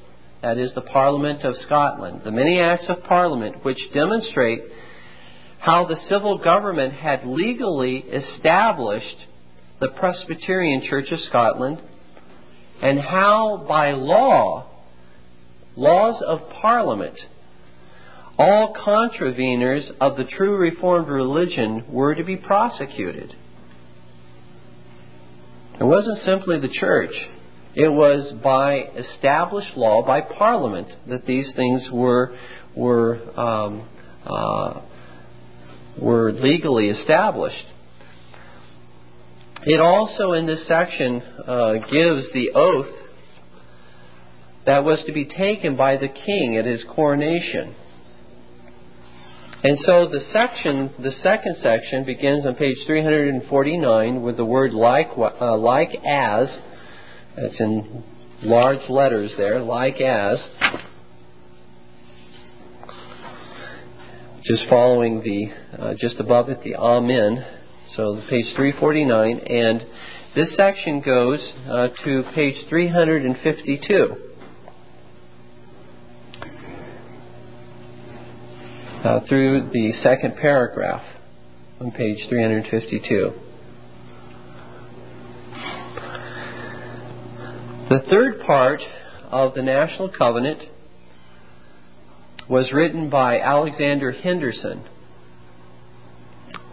that 0.43 0.57
is, 0.57 0.73
the 0.75 0.81
Parliament 0.81 1.45
of 1.45 1.55
Scotland, 1.57 2.23
the 2.25 2.31
many 2.31 2.59
acts 2.59 2.89
of 2.89 3.05
Parliament 3.05 3.63
which 3.63 3.77
demonstrate 3.93 4.63
how 5.59 5.87
the 5.87 5.97
civil 5.97 6.43
government 6.43 6.95
had 6.95 7.25
legally 7.25 7.99
established 7.99 9.27
the 9.81 9.89
Presbyterian 9.89 10.81
Church 10.83 11.13
of 11.13 11.21
Scotland 11.21 11.83
and 12.81 12.99
how 12.99 13.67
by 13.69 13.91
law, 13.91 14.67
laws 15.77 16.25
of 16.27 16.49
Parliament, 16.63 17.19
all 18.39 18.75
contraveners 18.75 19.91
of 20.01 20.17
the 20.17 20.25
true 20.25 20.57
Reformed 20.57 21.09
religion 21.09 21.85
were 21.93 22.15
to 22.15 22.25
be 22.25 22.39
prosecuted. 22.39 23.35
It 25.79 25.85
wasn't 25.85 26.19
simply 26.19 26.61
the 26.61 26.73
church. 26.73 27.13
It 27.77 27.93
was 27.93 28.33
by 28.43 28.85
established 28.97 29.77
law, 29.77 30.03
by 30.05 30.23
Parliament, 30.23 30.89
that 31.09 31.27
these 31.27 31.53
things 31.55 31.91
were 31.93 32.35
were 32.75 33.21
um, 33.39 33.87
uh, 34.25 34.81
were 36.01 36.33
legally 36.33 36.89
established. 36.89 37.67
It 39.65 39.79
also, 39.79 40.33
in 40.33 40.47
this 40.47 40.67
section, 40.67 41.21
uh, 41.21 41.75
gives 41.91 42.33
the 42.33 42.53
oath 42.55 42.95
that 44.65 44.83
was 44.83 45.05
to 45.07 45.13
be 45.13 45.27
taken 45.27 45.77
by 45.77 45.99
the 45.99 46.09
king 46.09 46.57
at 46.57 46.65
his 46.65 46.83
coronation. 46.95 47.75
And 49.63 49.79
so 49.81 50.09
the 50.09 50.21
section, 50.21 50.93
the 50.99 51.11
second 51.11 51.57
section, 51.57 52.05
begins 52.05 52.47
on 52.47 52.55
page 52.55 52.79
349 52.87 54.23
with 54.23 54.39
the 54.39 54.45
word 54.47 54.73
like, 54.73 55.09
uh, 55.19 55.59
like 55.59 55.91
as. 56.07 56.57
That's 57.37 57.61
in 57.61 58.03
large 58.43 58.89
letters 58.89 59.35
there, 59.37 59.61
like 59.61 60.01
as. 60.01 60.49
Just 64.45 64.69
following 64.71 65.23
the, 65.23 65.49
uh, 65.79 65.95
just 65.99 66.21
above 66.21 66.49
it, 66.49 66.63
the 66.63 66.77
Amen 66.77 67.45
so 67.89 68.21
page 68.29 68.47
349, 68.57 69.39
and 69.39 69.87
this 70.35 70.57
section 70.57 71.01
goes 71.01 71.53
uh, 71.69 71.89
to 72.05 72.25
page 72.35 72.57
352. 72.69 74.17
Uh, 79.05 79.21
through 79.29 79.71
the 79.73 79.93
second 79.93 80.35
paragraph 80.37 81.05
on 81.81 81.93
page 81.93 82.27
352. 82.29 83.46
The 87.89 88.03
third 88.11 88.41
part 88.45 88.81
of 89.31 89.55
the 89.55 89.63
National 89.63 90.09
Covenant 90.09 90.61
was 92.51 92.73
written 92.73 93.09
by 93.09 93.39
Alexander 93.39 94.11
Henderson 94.11 94.85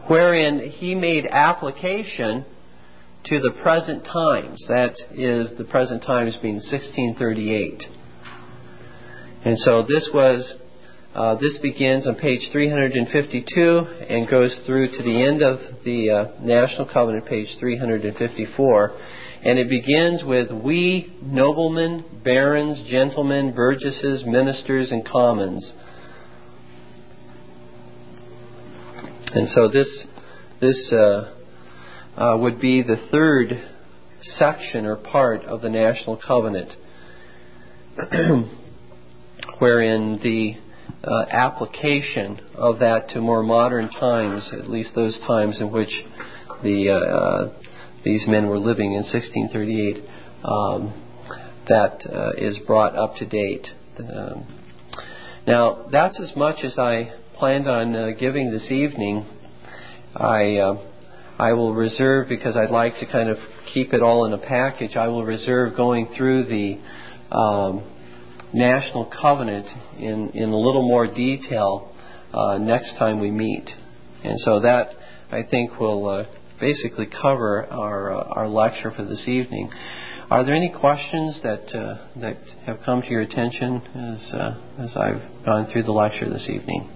wherein 0.08 0.72
he 0.72 0.96
made 0.96 1.28
application 1.28 2.46
to 3.26 3.40
the 3.40 3.52
present 3.62 4.04
times. 4.04 4.66
That 4.68 4.96
is, 5.12 5.56
the 5.56 5.66
present 5.66 6.02
times 6.02 6.36
being 6.42 6.56
1638. 6.56 7.84
And 9.46 9.58
so 9.60 9.84
this 9.84 10.10
was 10.12 10.56
Uh, 11.14 11.36
this 11.36 11.60
begins 11.62 12.08
on 12.08 12.16
page 12.16 12.50
352 12.52 13.86
and 14.10 14.28
goes 14.28 14.60
through 14.66 14.88
to 14.88 15.04
the 15.04 15.24
end 15.30 15.44
of 15.44 15.60
the 15.86 16.10
uh, 16.10 16.42
National 16.42 16.88
Covenant, 16.92 17.28
page 17.28 17.56
354. 17.60 18.92
And 19.46 19.60
it 19.60 19.68
begins 19.68 20.24
with 20.26 20.52
We, 20.52 21.14
noblemen, 21.22 22.06
barons, 22.24 22.82
gentlemen, 22.90 23.54
burgesses, 23.54 24.24
ministers, 24.26 24.90
and 24.92 25.06
commons. 25.06 25.74
And 29.34 29.50
so 29.50 29.68
this, 29.68 30.08
this 30.62 30.94
uh, 30.98 31.36
uh 32.16 32.38
would 32.38 32.62
be 32.62 32.84
the 32.84 32.96
third 33.12 33.62
section 34.22 34.86
or 34.86 34.96
part 34.96 35.44
of 35.44 35.62
the 35.62 35.70
National 35.70 36.16
Covenant, 36.26 36.72
wherein 39.60 40.20
the 40.24 40.54
uh, 41.04 41.26
application 41.30 42.40
of 42.56 42.80
that 42.80 43.10
to 43.10 43.20
more 43.20 43.44
modern 43.44 43.90
times, 43.90 44.50
at 44.54 44.70
least 44.70 44.96
those 44.96 45.20
times 45.28 45.60
in 45.60 45.70
which 45.70 45.92
the 46.62 46.90
uh, 46.90 46.94
uh 46.96 47.63
these 48.04 48.26
men 48.28 48.48
were 48.48 48.60
living 48.60 48.94
in 48.94 49.04
1638, 49.04 50.04
um, 50.44 50.94
that 51.68 52.06
uh, 52.12 52.32
is 52.38 52.60
brought 52.68 52.96
up 52.96 53.16
to 53.16 53.26
date. 53.26 53.68
Um, 54.00 54.46
now, 55.48 55.88
that's 55.92 56.20
as 56.20 56.34
much 56.36 56.64
as 56.64 56.78
I 56.78 57.14
planned 57.36 57.68
on 57.68 57.96
uh, 57.96 58.10
giving 58.20 58.52
this 58.52 58.72
evening. 58.72 59.26
I 60.16 60.58
uh, 60.58 60.90
I 61.40 61.54
will 61.54 61.74
reserve 61.74 62.30
because 62.30 62.56
I'd 62.56 62.70
like 62.70 62.94
to 63.00 63.08
kind 63.12 63.30
of 63.30 63.38
keep 63.74 63.94
it 63.94 64.04
all 64.04 64.26
in 64.26 64.34
a 64.34 64.38
package. 64.38 64.96
I 64.96 65.08
will 65.08 65.26
reserve 65.26 65.76
going 65.76 66.14
through 66.16 66.44
the 66.46 66.80
um, 67.36 67.84
national 68.54 69.06
covenant 69.06 69.66
in, 69.98 70.30
in 70.36 70.50
a 70.50 70.58
little 70.58 70.88
more 70.88 71.08
detail 71.08 71.92
uh, 72.34 72.58
next 72.60 72.98
time 73.00 73.20
we 73.20 73.32
meet. 73.32 73.68
And 74.24 74.40
so 74.40 74.62
that, 74.62 74.90
I 75.32 75.42
think, 75.44 75.80
will 75.80 76.08
uh, 76.08 76.26
basically 76.64 77.06
cover 77.06 77.68
our, 77.70 78.14
uh, 78.14 78.24
our 78.38 78.48
lecture 78.48 78.90
for 78.90 79.04
this 79.04 79.28
evening. 79.28 79.70
Are 80.32 80.46
there 80.46 80.56
any 80.56 80.72
questions 80.72 81.42
that, 81.44 81.76
uh, 81.76 81.98
that 82.22 82.38
have 82.66 82.80
come 82.86 83.02
to 83.02 83.10
your 83.10 83.20
attention 83.20 83.82
as, 83.94 84.34
uh, 84.34 84.56
as 84.80 84.96
I've 84.96 85.22
gone 85.44 85.66
through 85.72 85.84
the 85.84 85.92
lecture 85.92 86.30
this 86.30 86.50
evening? 86.50 86.90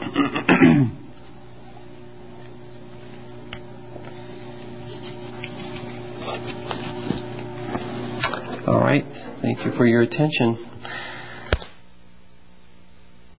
All 8.68 8.80
right. 8.80 9.06
Thank 9.40 9.64
you 9.64 9.72
for 9.78 9.86
your 9.86 10.02
attention. 10.02 10.69